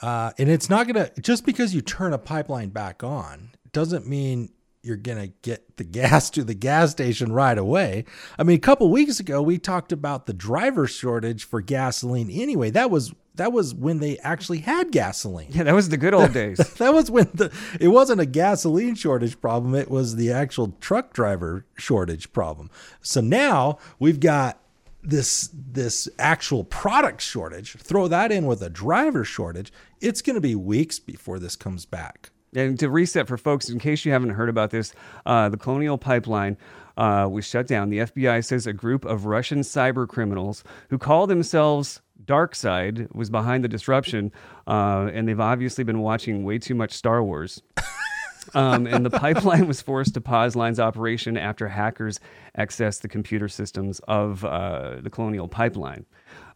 Uh, 0.00 0.32
and 0.36 0.50
it's 0.50 0.68
not 0.68 0.88
going 0.88 0.96
to, 1.06 1.20
just 1.20 1.46
because 1.46 1.72
you 1.76 1.80
turn 1.80 2.12
a 2.12 2.18
pipeline 2.18 2.70
back 2.70 3.04
on, 3.04 3.50
doesn't 3.72 4.08
mean 4.08 4.50
you're 4.82 4.96
going 4.96 5.18
to 5.18 5.32
get 5.42 5.76
the 5.76 5.84
gas 6.00 6.30
to 6.30 6.44
the 6.44 6.54
gas 6.54 6.90
station 6.90 7.32
right 7.32 7.56
away. 7.56 8.04
I 8.38 8.42
mean, 8.42 8.56
a 8.56 8.60
couple 8.60 8.90
weeks 8.90 9.20
ago, 9.20 9.40
we 9.40 9.58
talked 9.58 9.92
about 9.92 10.26
the 10.26 10.32
driver 10.32 10.86
shortage 10.86 11.44
for 11.44 11.60
gasoline 11.60 12.30
anyway. 12.30 12.70
That 12.70 12.90
was, 12.90 13.12
that 13.34 13.52
was 13.52 13.74
when 13.74 14.00
they 14.00 14.18
actually 14.18 14.58
had 14.58 14.90
gasoline. 14.90 15.48
Yeah, 15.50 15.62
that 15.64 15.74
was 15.74 15.88
the 15.88 15.96
good 15.96 16.14
old 16.14 16.32
days. 16.34 16.58
That 16.74 16.92
was 16.92 17.10
when 17.10 17.30
the 17.32 17.52
it 17.80 17.88
wasn't 17.88 18.20
a 18.20 18.26
gasoline 18.26 18.94
shortage 18.94 19.40
problem, 19.40 19.74
it 19.74 19.90
was 19.90 20.16
the 20.16 20.32
actual 20.32 20.76
truck 20.80 21.12
driver 21.12 21.64
shortage 21.76 22.32
problem. 22.32 22.70
So 23.00 23.20
now 23.20 23.78
we've 23.98 24.20
got 24.20 24.58
this 25.02 25.50
this 25.52 26.08
actual 26.18 26.64
product 26.64 27.20
shortage. 27.22 27.72
Throw 27.72 28.08
that 28.08 28.30
in 28.30 28.46
with 28.46 28.62
a 28.62 28.70
driver 28.70 29.24
shortage, 29.24 29.72
it's 30.00 30.22
going 30.22 30.34
to 30.34 30.40
be 30.40 30.54
weeks 30.54 30.98
before 30.98 31.38
this 31.38 31.56
comes 31.56 31.86
back. 31.86 32.31
And 32.54 32.78
to 32.78 32.90
reset 32.90 33.28
for 33.28 33.38
folks, 33.38 33.70
in 33.70 33.78
case 33.78 34.04
you 34.04 34.12
haven't 34.12 34.30
heard 34.30 34.48
about 34.48 34.70
this, 34.70 34.94
uh, 35.24 35.48
the 35.48 35.56
Colonial 35.56 35.96
Pipeline 35.96 36.58
uh, 36.96 37.26
was 37.30 37.46
shut 37.46 37.66
down. 37.66 37.88
The 37.88 38.00
FBI 38.00 38.44
says 38.44 38.66
a 38.66 38.72
group 38.72 39.04
of 39.04 39.24
Russian 39.24 39.60
cyber 39.60 40.06
criminals 40.06 40.62
who 40.90 40.98
call 40.98 41.26
themselves 41.26 42.02
DarkSide 42.24 43.12
was 43.14 43.30
behind 43.30 43.64
the 43.64 43.68
disruption, 43.68 44.32
uh, 44.66 45.10
and 45.12 45.26
they've 45.26 45.40
obviously 45.40 45.84
been 45.84 46.00
watching 46.00 46.44
way 46.44 46.58
too 46.58 46.74
much 46.74 46.92
Star 46.92 47.22
Wars. 47.22 47.62
um, 48.54 48.86
and 48.86 49.04
the 49.04 49.10
pipeline 49.10 49.66
was 49.66 49.80
forced 49.80 50.14
to 50.14 50.20
pause 50.20 50.54
line's 50.54 50.78
operation 50.78 51.36
after 51.36 51.68
hackers 51.68 52.20
accessed 52.56 53.00
the 53.00 53.08
computer 53.08 53.48
systems 53.48 54.00
of 54.06 54.44
uh, 54.44 54.96
the 55.00 55.10
Colonial 55.10 55.48
Pipeline. 55.48 56.06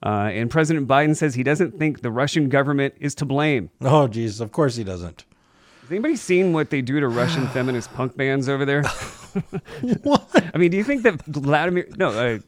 Uh, 0.04 0.30
and 0.32 0.50
President 0.50 0.86
Biden 0.86 1.16
says 1.16 1.34
he 1.34 1.42
doesn't 1.42 1.78
think 1.78 2.02
the 2.02 2.10
Russian 2.10 2.48
government 2.48 2.94
is 3.00 3.14
to 3.16 3.24
blame. 3.24 3.70
Oh 3.80 4.06
Jesus, 4.06 4.40
of 4.40 4.52
course 4.52 4.76
he 4.76 4.84
doesn't. 4.84 5.24
Has 5.86 5.92
anybody 5.92 6.16
seen 6.16 6.52
what 6.52 6.70
they 6.70 6.82
do 6.82 6.98
to 6.98 7.06
Russian 7.06 7.46
feminist 7.54 7.94
punk 7.94 8.16
bands 8.16 8.48
over 8.48 8.64
there? 8.64 8.82
What? 10.02 10.50
I 10.54 10.56
mean, 10.56 10.70
do 10.70 10.78
you 10.78 10.82
think 10.82 11.02
that 11.02 11.22
Vladimir? 11.26 11.86
No, 11.98 12.08
uh, 12.08 12.38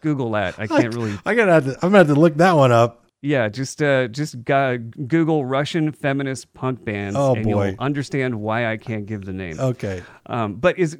Google 0.00 0.30
that. 0.30 0.56
I 0.56 0.68
can't 0.68 0.94
really. 0.94 1.18
I 1.26 1.34
gotta 1.34 1.52
have 1.52 1.64
to, 1.64 1.72
I'm 1.74 1.90
gonna 1.90 1.98
have 1.98 2.06
to 2.06 2.14
look 2.14 2.36
that 2.36 2.52
one 2.52 2.70
up. 2.70 3.04
Yeah, 3.20 3.48
just 3.48 3.82
uh, 3.82 4.06
just 4.06 4.44
go- 4.44 4.78
Google 4.78 5.44
Russian 5.44 5.90
feminist 5.90 6.54
punk 6.54 6.84
bands, 6.84 7.16
Oh, 7.18 7.34
and 7.34 7.44
boy. 7.44 7.66
you'll 7.70 7.74
understand 7.80 8.40
why 8.40 8.70
I 8.70 8.76
can't 8.76 9.06
give 9.06 9.24
the 9.24 9.32
name. 9.32 9.58
Okay. 9.58 10.02
Um, 10.26 10.54
but 10.54 10.78
is 10.78 10.96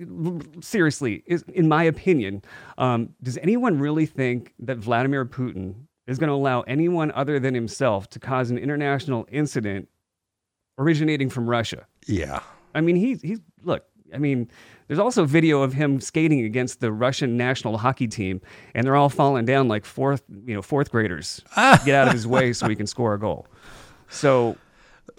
seriously, 0.61 1.23
is 1.27 1.45
in 1.55 1.69
my 1.69 1.85
opinion, 1.85 2.43
um, 2.77 3.11
does 3.23 3.39
anyone 3.39 3.79
really 3.79 4.07
think 4.07 4.53
that 4.59 4.79
Vladimir 4.79 5.25
Putin 5.25 5.75
is 6.09 6.19
going 6.19 6.29
to 6.29 6.35
allow 6.35 6.63
anyone 6.63 7.13
other 7.13 7.39
than 7.39 7.55
himself 7.55 8.11
to 8.11 8.19
cause 8.19 8.51
an 8.51 8.59
international 8.59 9.27
incident 9.31 9.89
originating 10.79 11.31
from 11.31 11.49
Russia? 11.49 11.87
Yeah. 12.07 12.41
I 12.75 12.81
mean, 12.81 12.97
he's 12.97 13.21
he's 13.23 13.41
look, 13.63 13.85
I 14.15 14.19
mean, 14.19 14.51
there's 14.89 14.99
also 14.99 15.25
video 15.25 15.63
of 15.63 15.73
him 15.73 16.01
skating 16.01 16.45
against 16.45 16.81
the 16.81 16.93
Russian 16.93 17.37
national 17.37 17.79
hockey 17.79 18.09
team, 18.09 18.41
and 18.75 18.87
they're 18.87 18.97
all 18.97 19.09
falling 19.09 19.45
down 19.45 19.69
like 19.69 19.85
fourth, 19.85 20.23
you 20.47 20.55
know, 20.55 20.63
fourth 20.63 20.91
graders. 20.91 21.43
Get 21.57 21.95
out 21.95 22.09
of 22.09 22.15
his 22.15 22.27
way 22.27 22.53
so 22.53 22.69
he 22.69 22.77
can 22.77 22.87
score 22.87 23.15
a 23.15 23.19
goal. 23.21 23.47
So 24.09 24.57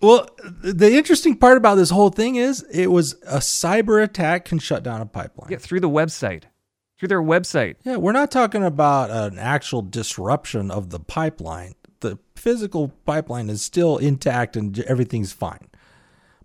Well, 0.02 0.30
the 0.44 0.96
interesting 0.96 1.38
part 1.38 1.58
about 1.58 1.76
this 1.76 1.90
whole 1.90 2.10
thing 2.10 2.36
is 2.36 2.64
it 2.72 2.88
was 2.92 3.14
a 3.24 3.38
cyber 3.38 4.04
attack 4.04 4.46
can 4.46 4.60
shut 4.60 4.84
down 4.84 5.02
a 5.02 5.06
pipeline. 5.06 5.52
yeah, 5.52 5.58
through 5.58 5.80
the 5.80 5.90
website, 5.90 6.44
through 7.00 7.08
their 7.10 7.22
website. 7.22 7.76
Yeah, 7.84 7.98
we're 7.98 8.12
not 8.12 8.32
talking 8.32 8.64
about 8.64 9.10
an 9.10 9.40
actual 9.40 9.82
disruption 9.82 10.70
of 10.72 10.90
the 10.90 11.00
pipeline. 11.00 11.74
The 12.04 12.20
physical 12.36 12.90
pipeline 13.06 13.50
is 13.50 13.64
still 13.64 13.98
intact 13.98 14.56
and 14.56 14.78
everything's 14.82 15.34
fine. 15.34 15.70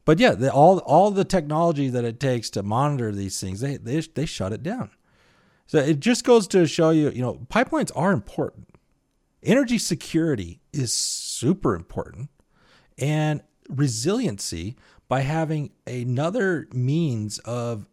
But 0.04 0.18
yeah, 0.18 0.32
the, 0.32 0.50
all 0.50 0.78
all 0.78 1.10
the 1.10 1.24
technology 1.24 1.90
that 1.90 2.04
it 2.04 2.18
takes 2.18 2.48
to 2.50 2.62
monitor 2.62 3.12
these 3.12 3.38
things, 3.38 3.60
they 3.60 3.76
they 3.76 4.00
they 4.00 4.24
shut 4.24 4.54
it 4.54 4.62
down. 4.62 4.90
So 5.66 5.78
it 5.78 6.00
just 6.00 6.24
goes 6.24 6.48
to 6.48 6.66
show 6.66 6.90
you, 6.90 7.10
you 7.10 7.20
know, 7.20 7.46
pipelines 7.50 7.90
are 7.94 8.12
important. 8.12 8.70
Energy 9.42 9.76
security 9.76 10.60
is 10.72 10.94
super 10.94 11.74
important, 11.74 12.30
and 12.96 13.42
resiliency 13.68 14.76
by 15.08 15.20
having 15.20 15.72
another 15.86 16.68
means 16.72 17.38
of 17.40 17.86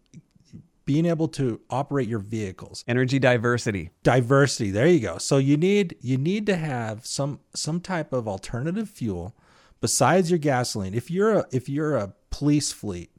being 0.85 1.05
able 1.05 1.27
to 1.27 1.59
operate 1.69 2.07
your 2.07 2.19
vehicles. 2.19 2.83
Energy 2.87 3.19
diversity. 3.19 3.89
diversity. 4.03 4.71
There 4.71 4.87
you 4.87 4.99
go. 4.99 5.17
So 5.17 5.37
you 5.37 5.57
need 5.57 5.95
you 6.01 6.17
need 6.17 6.45
to 6.45 6.55
have 6.55 7.05
some 7.05 7.39
some 7.53 7.81
type 7.81 8.13
of 8.13 8.27
alternative 8.27 8.89
fuel 8.89 9.35
besides 9.81 10.29
your 10.29 10.39
gasoline. 10.39 10.93
If 10.93 11.09
you're 11.09 11.39
a 11.39 11.45
if 11.51 11.67
you're 11.67 11.95
a 11.95 12.13
police 12.29 12.73
fleet 12.73 13.11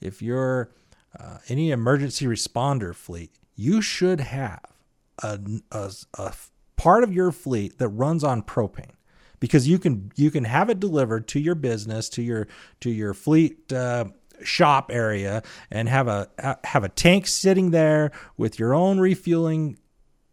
if 0.00 0.22
you're 0.22 0.70
uh, 1.18 1.38
any 1.48 1.70
emergency 1.70 2.24
responder 2.24 2.94
fleet 2.94 3.32
you 3.56 3.82
should 3.82 4.20
have 4.20 4.64
a, 5.22 5.38
a, 5.72 5.92
a 6.14 6.32
part 6.76 7.02
of 7.02 7.12
your 7.12 7.32
fleet 7.32 7.78
that 7.78 7.88
runs 7.88 8.22
on 8.22 8.42
propane 8.42 8.92
because 9.40 9.66
you 9.66 9.78
can 9.78 10.12
you 10.14 10.30
can 10.30 10.44
have 10.44 10.70
it 10.70 10.78
delivered 10.78 11.26
to 11.26 11.40
your 11.40 11.56
business 11.56 12.08
to 12.08 12.22
your 12.22 12.46
to 12.78 12.90
your 12.90 13.12
fleet 13.12 13.72
uh, 13.72 14.04
shop 14.42 14.90
area 14.92 15.42
and 15.70 15.88
have 15.88 16.08
a 16.08 16.58
have 16.64 16.84
a 16.84 16.88
tank 16.88 17.26
sitting 17.26 17.70
there 17.70 18.10
with 18.36 18.58
your 18.58 18.74
own 18.74 18.98
refueling 18.98 19.78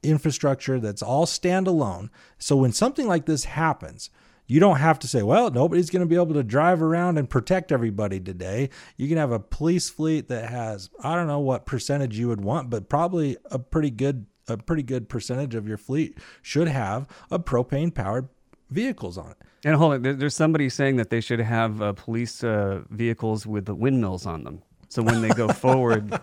infrastructure 0.03 0.79
that's 0.79 1.01
all 1.01 1.25
standalone. 1.25 2.09
So 2.37 2.55
when 2.55 2.71
something 2.71 3.07
like 3.07 3.25
this 3.25 3.45
happens, 3.45 4.09
you 4.47 4.59
don't 4.59 4.77
have 4.77 4.99
to 4.99 5.07
say, 5.07 5.23
well, 5.23 5.51
nobody's 5.51 5.89
going 5.89 6.01
to 6.01 6.07
be 6.07 6.15
able 6.15 6.33
to 6.33 6.43
drive 6.43 6.81
around 6.81 7.17
and 7.17 7.29
protect 7.29 7.71
everybody 7.71 8.19
today. 8.19 8.69
You 8.95 9.07
can 9.09 9.17
have 9.17 9.31
a 9.31 9.39
police 9.39 9.89
fleet 9.89 10.29
that 10.29 10.49
has, 10.49 10.89
I 11.03 11.15
don't 11.15 11.27
know 11.27 11.39
what 11.39 11.65
percentage 11.65 12.17
you 12.17 12.29
would 12.29 12.41
want, 12.41 12.69
but 12.69 12.87
probably 12.89 13.37
a 13.51 13.59
pretty 13.59 13.91
good 13.91 14.25
a 14.49 14.55
pretty 14.55 14.83
good 14.83 15.09
percentage 15.09 15.55
of 15.55 15.67
your 15.67 15.77
fleet 15.77 16.17
should 16.41 16.69
have 16.69 17.05
a 17.29 17.37
propane 17.37 17.93
powered 17.93 18.29
vehicles 18.69 19.17
on 19.17 19.31
it. 19.31 19.37
And 19.65 19.75
hold 19.75 19.93
on, 19.93 20.01
there- 20.01 20.13
there's 20.13 20.35
somebody 20.35 20.69
saying 20.69 20.97
that 20.97 21.09
they 21.09 21.21
should 21.21 21.39
have 21.39 21.81
uh, 21.81 21.93
police 21.93 22.43
uh, 22.43 22.81
vehicles 22.89 23.45
with 23.45 23.65
the 23.65 23.75
windmills 23.75 24.25
on 24.25 24.43
them. 24.43 24.61
So 24.89 25.01
when 25.03 25.21
they 25.21 25.29
go 25.29 25.47
forward, 25.65 26.17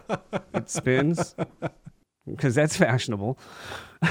it 0.55 0.71
spins. 0.71 1.35
Because 2.27 2.55
that's 2.55 2.77
fashionable. 2.77 3.39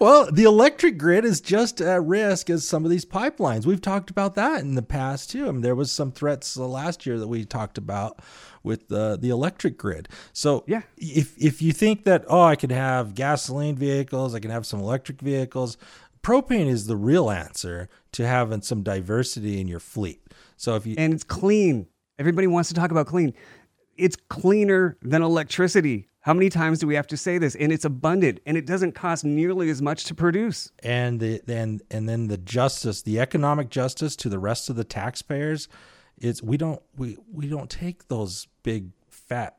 Well, 0.00 0.28
the 0.30 0.42
electric 0.42 0.98
grid 0.98 1.24
is 1.24 1.40
just 1.40 1.80
at 1.80 2.02
risk 2.04 2.50
as 2.50 2.66
some 2.66 2.84
of 2.84 2.90
these 2.90 3.04
pipelines. 3.04 3.64
We've 3.64 3.80
talked 3.80 4.10
about 4.10 4.34
that 4.34 4.60
in 4.60 4.74
the 4.74 4.82
past 4.82 5.30
too. 5.30 5.46
I 5.48 5.52
mean, 5.52 5.60
there 5.60 5.76
was 5.76 5.92
some 5.92 6.10
threats 6.10 6.56
uh, 6.58 6.66
last 6.66 7.06
year 7.06 7.18
that 7.20 7.28
we 7.28 7.44
talked 7.44 7.78
about 7.78 8.18
with 8.64 8.90
uh, 8.90 9.16
the 9.16 9.28
electric 9.30 9.78
grid. 9.78 10.08
So, 10.32 10.64
Yeah. 10.66 10.82
if 10.98 11.38
if 11.38 11.62
you 11.62 11.72
think 11.72 12.04
that 12.04 12.24
oh, 12.28 12.42
I 12.42 12.56
could 12.56 12.72
have 12.72 13.14
gasoline 13.14 13.76
vehicles, 13.76 14.34
I 14.34 14.40
can 14.40 14.50
have 14.50 14.66
some 14.66 14.80
electric 14.80 15.20
vehicles, 15.20 15.78
propane 16.24 16.66
is 16.66 16.86
the 16.86 16.96
real 16.96 17.30
answer 17.30 17.88
to 18.12 18.26
having 18.26 18.62
some 18.62 18.82
diversity 18.82 19.60
in 19.60 19.68
your 19.68 19.80
fleet. 19.80 20.20
So 20.56 20.74
if 20.74 20.86
you 20.86 20.94
And 20.98 21.12
it's 21.12 21.24
clean. 21.24 21.86
Everybody 22.18 22.46
wants 22.46 22.68
to 22.70 22.74
talk 22.74 22.90
about 22.90 23.06
clean. 23.06 23.34
It's 23.96 24.16
cleaner 24.28 24.96
than 25.02 25.22
electricity. 25.22 26.08
How 26.20 26.32
many 26.32 26.48
times 26.48 26.78
do 26.78 26.86
we 26.86 26.94
have 26.94 27.06
to 27.08 27.16
say 27.18 27.36
this? 27.38 27.54
And 27.54 27.70
it's 27.70 27.84
abundant 27.84 28.40
and 28.46 28.56
it 28.56 28.66
doesn't 28.66 28.92
cost 28.92 29.24
nearly 29.24 29.68
as 29.68 29.82
much 29.82 30.04
to 30.04 30.14
produce. 30.14 30.72
and 30.82 31.20
the 31.20 31.42
and 31.46 31.82
and 31.90 32.08
then 32.08 32.28
the 32.28 32.38
justice 32.38 33.02
the 33.02 33.20
economic 33.20 33.68
justice 33.68 34.16
to 34.16 34.28
the 34.28 34.38
rest 34.38 34.70
of 34.70 34.76
the 34.76 34.84
taxpayers 34.84 35.68
is 36.18 36.42
we 36.42 36.56
don't 36.56 36.80
we 36.96 37.18
we 37.30 37.46
don't 37.48 37.68
take 37.68 38.08
those 38.08 38.48
big 38.62 38.90
fat 39.10 39.58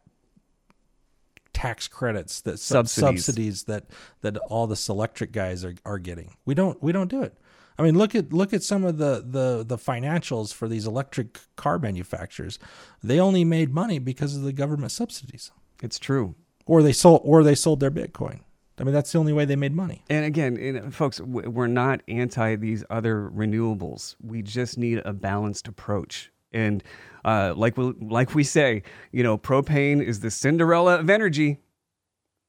tax 1.56 1.88
credits 1.88 2.42
that 2.42 2.60
Subsidies. 2.60 3.26
subsidies 3.26 3.64
that 3.64 3.86
that 4.22 4.38
all 4.50 4.68
the 4.68 4.80
electric 4.90 5.32
guys 5.32 5.64
are, 5.66 5.74
are 5.86 5.98
getting 6.00 6.36
we 6.46 6.54
don't 6.54 6.78
we 6.84 6.92
don't 6.92 7.10
do 7.10 7.22
it 7.24 7.34
i 7.80 7.82
mean 7.84 7.98
look 7.98 8.14
at 8.14 8.34
look 8.34 8.52
at 8.54 8.62
some 8.62 8.84
of 8.84 8.98
the 8.98 9.24
the 9.26 9.64
the 9.66 9.78
financials 9.78 10.54
for 10.54 10.68
these 10.68 10.86
electric 10.86 11.40
car 11.56 11.80
manufacturers 11.80 12.60
they 13.02 13.20
only 13.20 13.44
made 13.46 13.74
money 13.74 13.98
because 14.00 14.36
of 14.36 14.42
the 14.44 14.54
government 14.54 14.92
subsidies 14.92 15.52
It's 15.82 15.98
true. 16.00 16.36
or 16.66 16.84
they 16.84 16.94
sold 16.94 17.22
or 17.24 17.44
they 17.44 17.56
sold 17.56 17.80
their 17.80 17.92
bitcoin 17.92 18.40
i 18.78 18.84
mean 18.84 18.94
that's 18.94 19.12
the 19.14 19.18
only 19.18 19.32
way 19.34 19.46
they 19.46 19.56
made 19.56 19.74
money 19.74 20.04
And 20.10 20.26
again, 20.26 20.58
and 20.58 20.78
uh, 20.78 20.90
folks, 20.92 21.22
we're 21.22 21.68
not 21.84 22.02
anti 22.10 22.58
these 22.58 22.84
other 22.90 23.32
renewables. 23.34 24.16
We 24.22 24.42
just 24.42 24.78
need 24.78 25.02
a 25.06 25.14
balanced 25.14 25.68
approach. 25.70 26.32
And 26.52 26.84
uh, 27.26 27.54
like 27.58 27.76
we 27.76 27.94
like 28.00 28.34
we 28.34 28.44
say, 28.46 28.84
you 29.12 29.24
know, 29.24 29.38
propane 29.38 30.02
is 30.02 30.22
the 30.22 30.32
Cinderella 30.32 31.00
of 31.00 31.10
energy. 31.10 31.60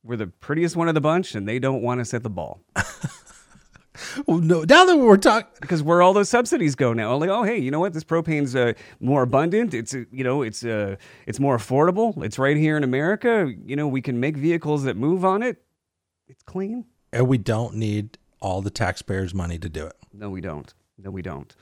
We're 0.04 0.16
the 0.16 0.28
prettiest 0.28 0.76
one 0.76 0.86
of 0.86 0.94
the 0.94 1.00
bunch, 1.00 1.34
and 1.34 1.48
they 1.48 1.58
don't 1.58 1.82
want 1.82 2.00
us 2.00 2.14
at 2.14 2.22
the 2.22 2.30
ball 2.30 2.60
Well, 4.26 4.38
no, 4.38 4.60
now 4.60 4.84
that 4.84 4.96
we're 4.96 5.16
talking 5.16 5.48
because 5.60 5.82
where 5.82 6.02
all 6.02 6.12
those 6.12 6.28
subsidies 6.28 6.74
go 6.74 6.92
now. 6.92 7.16
Like, 7.16 7.30
oh, 7.30 7.42
hey, 7.42 7.58
you 7.58 7.70
know 7.70 7.80
what? 7.80 7.92
This 7.92 8.04
propane's 8.04 8.54
uh, 8.54 8.74
more 9.00 9.22
abundant. 9.22 9.74
It's 9.74 9.94
uh, 9.94 10.04
you 10.10 10.24
know, 10.24 10.42
it's 10.42 10.64
uh, 10.64 10.96
it's 11.26 11.40
more 11.40 11.56
affordable. 11.56 12.22
It's 12.22 12.38
right 12.38 12.56
here 12.56 12.76
in 12.76 12.84
America. 12.84 13.52
You 13.64 13.76
know, 13.76 13.88
we 13.88 14.02
can 14.02 14.20
make 14.20 14.36
vehicles 14.36 14.84
that 14.84 14.96
move 14.96 15.24
on 15.24 15.42
it. 15.42 15.62
It's 16.28 16.42
clean. 16.42 16.84
and 17.12 17.28
we 17.28 17.38
don't 17.38 17.74
need 17.74 18.18
all 18.40 18.60
the 18.60 18.70
taxpayers' 18.70 19.32
money 19.32 19.58
to 19.58 19.68
do 19.68 19.86
it. 19.86 19.96
No, 20.12 20.28
we 20.30 20.40
don't. 20.40 20.72
No, 20.98 21.10
we 21.10 21.22
don't. 21.22 21.54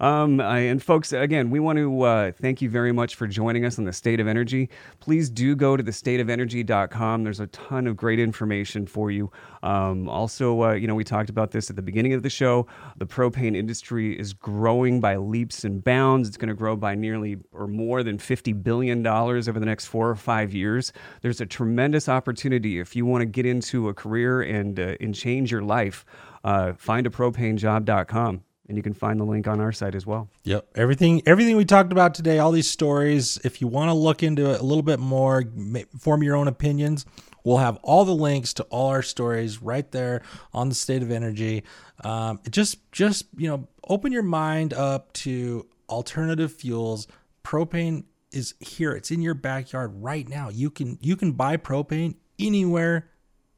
Um, 0.00 0.40
I, 0.40 0.60
and 0.60 0.82
folks, 0.82 1.12
again, 1.12 1.50
we 1.50 1.60
want 1.60 1.78
to 1.78 2.02
uh, 2.02 2.32
thank 2.32 2.62
you 2.62 2.70
very 2.70 2.90
much 2.90 3.14
for 3.14 3.26
joining 3.26 3.66
us 3.66 3.78
on 3.78 3.84
the 3.84 3.92
State 3.92 4.18
of 4.18 4.26
Energy. 4.26 4.70
Please 4.98 5.28
do 5.28 5.54
go 5.54 5.76
to 5.76 5.84
thestateofenergy.com. 5.84 7.22
There's 7.22 7.40
a 7.40 7.46
ton 7.48 7.86
of 7.86 7.98
great 7.98 8.18
information 8.18 8.86
for 8.86 9.10
you. 9.10 9.30
Um, 9.62 10.08
also, 10.08 10.62
uh, 10.62 10.72
you 10.72 10.86
know, 10.88 10.94
we 10.94 11.04
talked 11.04 11.28
about 11.28 11.50
this 11.50 11.68
at 11.68 11.76
the 11.76 11.82
beginning 11.82 12.14
of 12.14 12.22
the 12.22 12.30
show. 12.30 12.66
The 12.96 13.06
propane 13.06 13.54
industry 13.54 14.18
is 14.18 14.32
growing 14.32 15.00
by 15.00 15.16
leaps 15.16 15.64
and 15.64 15.84
bounds. 15.84 16.28
It's 16.28 16.38
going 16.38 16.48
to 16.48 16.54
grow 16.54 16.76
by 16.76 16.94
nearly 16.94 17.36
or 17.52 17.66
more 17.66 18.02
than 18.02 18.16
$50 18.16 18.62
billion 18.62 19.06
over 19.06 19.60
the 19.60 19.66
next 19.66 19.86
four 19.86 20.08
or 20.08 20.16
five 20.16 20.54
years. 20.54 20.94
There's 21.20 21.42
a 21.42 21.46
tremendous 21.46 22.08
opportunity 22.08 22.80
if 22.80 22.96
you 22.96 23.04
want 23.04 23.20
to 23.20 23.26
get 23.26 23.44
into 23.44 23.90
a 23.90 23.94
career 23.94 24.40
and, 24.40 24.80
uh, 24.80 24.96
and 24.98 25.14
change 25.14 25.52
your 25.52 25.62
life. 25.62 26.06
Uh, 26.42 26.72
find 26.72 27.06
a 27.06 27.10
propanejob.com 27.10 28.44
and 28.70 28.76
you 28.78 28.82
can 28.82 28.94
find 28.94 29.18
the 29.20 29.24
link 29.24 29.48
on 29.48 29.60
our 29.60 29.72
site 29.72 29.94
as 29.96 30.06
well. 30.06 30.30
Yep. 30.44 30.68
Everything 30.76 31.22
everything 31.26 31.56
we 31.56 31.64
talked 31.64 31.92
about 31.92 32.14
today, 32.14 32.38
all 32.38 32.52
these 32.52 32.70
stories, 32.70 33.36
if 33.44 33.60
you 33.60 33.66
want 33.66 33.90
to 33.90 33.94
look 33.94 34.22
into 34.22 34.50
it 34.52 34.60
a 34.60 34.62
little 34.62 34.84
bit 34.84 35.00
more, 35.00 35.44
form 35.98 36.22
your 36.22 36.36
own 36.36 36.48
opinions, 36.48 37.04
we'll 37.44 37.58
have 37.58 37.76
all 37.82 38.04
the 38.04 38.14
links 38.14 38.54
to 38.54 38.62
all 38.64 38.88
our 38.88 39.02
stories 39.02 39.60
right 39.60 39.90
there 39.90 40.22
on 40.54 40.68
the 40.68 40.74
state 40.74 41.02
of 41.02 41.10
energy. 41.10 41.64
Um, 42.04 42.40
just 42.48 42.78
just, 42.92 43.26
you 43.36 43.48
know, 43.48 43.68
open 43.88 44.12
your 44.12 44.22
mind 44.22 44.72
up 44.72 45.12
to 45.14 45.66
alternative 45.88 46.52
fuels. 46.52 47.08
Propane 47.44 48.04
is 48.30 48.54
here. 48.60 48.92
It's 48.92 49.10
in 49.10 49.20
your 49.20 49.34
backyard 49.34 49.92
right 49.96 50.28
now. 50.28 50.48
You 50.48 50.70
can 50.70 50.96
you 51.02 51.16
can 51.16 51.32
buy 51.32 51.56
propane 51.56 52.14
anywhere 52.38 53.10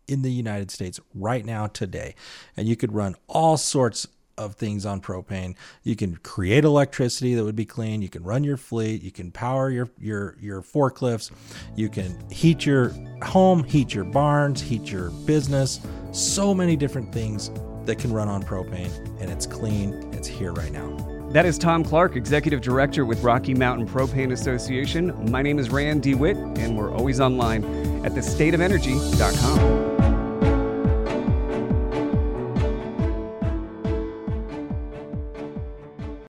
in 0.08 0.22
the 0.22 0.32
United 0.32 0.70
States 0.70 0.98
right 1.14 1.44
now 1.44 1.66
today. 1.66 2.14
And 2.56 2.66
you 2.66 2.76
could 2.76 2.92
run 2.92 3.14
all 3.28 3.56
sorts 3.58 4.06
of 4.38 4.54
things 4.54 4.86
on 4.86 5.00
propane. 5.00 5.54
You 5.82 5.96
can 5.96 6.16
create 6.16 6.64
electricity 6.64 7.34
that 7.34 7.44
would 7.44 7.56
be 7.56 7.64
clean. 7.64 8.02
You 8.02 8.08
can 8.08 8.22
run 8.22 8.44
your 8.44 8.56
fleet. 8.56 9.02
You 9.02 9.12
can 9.12 9.30
power 9.30 9.70
your 9.70 9.88
your 9.98 10.36
your 10.40 10.62
forklifts. 10.62 11.30
You 11.76 11.88
can 11.88 12.18
heat 12.30 12.66
your 12.66 12.92
home, 13.22 13.64
heat 13.64 13.94
your 13.94 14.04
barns, 14.04 14.60
heat 14.60 14.90
your 14.90 15.10
business. 15.10 15.80
So 16.12 16.54
many 16.54 16.76
different 16.76 17.12
things 17.12 17.50
that 17.86 17.98
can 17.98 18.12
run 18.12 18.28
on 18.28 18.42
propane 18.42 18.92
and 19.20 19.30
it's 19.30 19.46
clean. 19.46 20.10
It's 20.12 20.28
here 20.28 20.52
right 20.52 20.72
now. 20.72 20.96
That 21.32 21.46
is 21.46 21.56
Tom 21.56 21.82
Clark, 21.82 22.14
Executive 22.14 22.60
Director 22.60 23.06
with 23.06 23.22
Rocky 23.22 23.54
Mountain 23.54 23.88
Propane 23.88 24.32
Association. 24.32 25.30
My 25.30 25.40
name 25.40 25.58
is 25.58 25.70
Rand 25.70 26.02
DeWitt, 26.02 26.36
and 26.36 26.76
we're 26.76 26.92
always 26.92 27.20
online 27.20 27.64
at 28.04 28.12
thestateofenergy.com. 28.12 29.91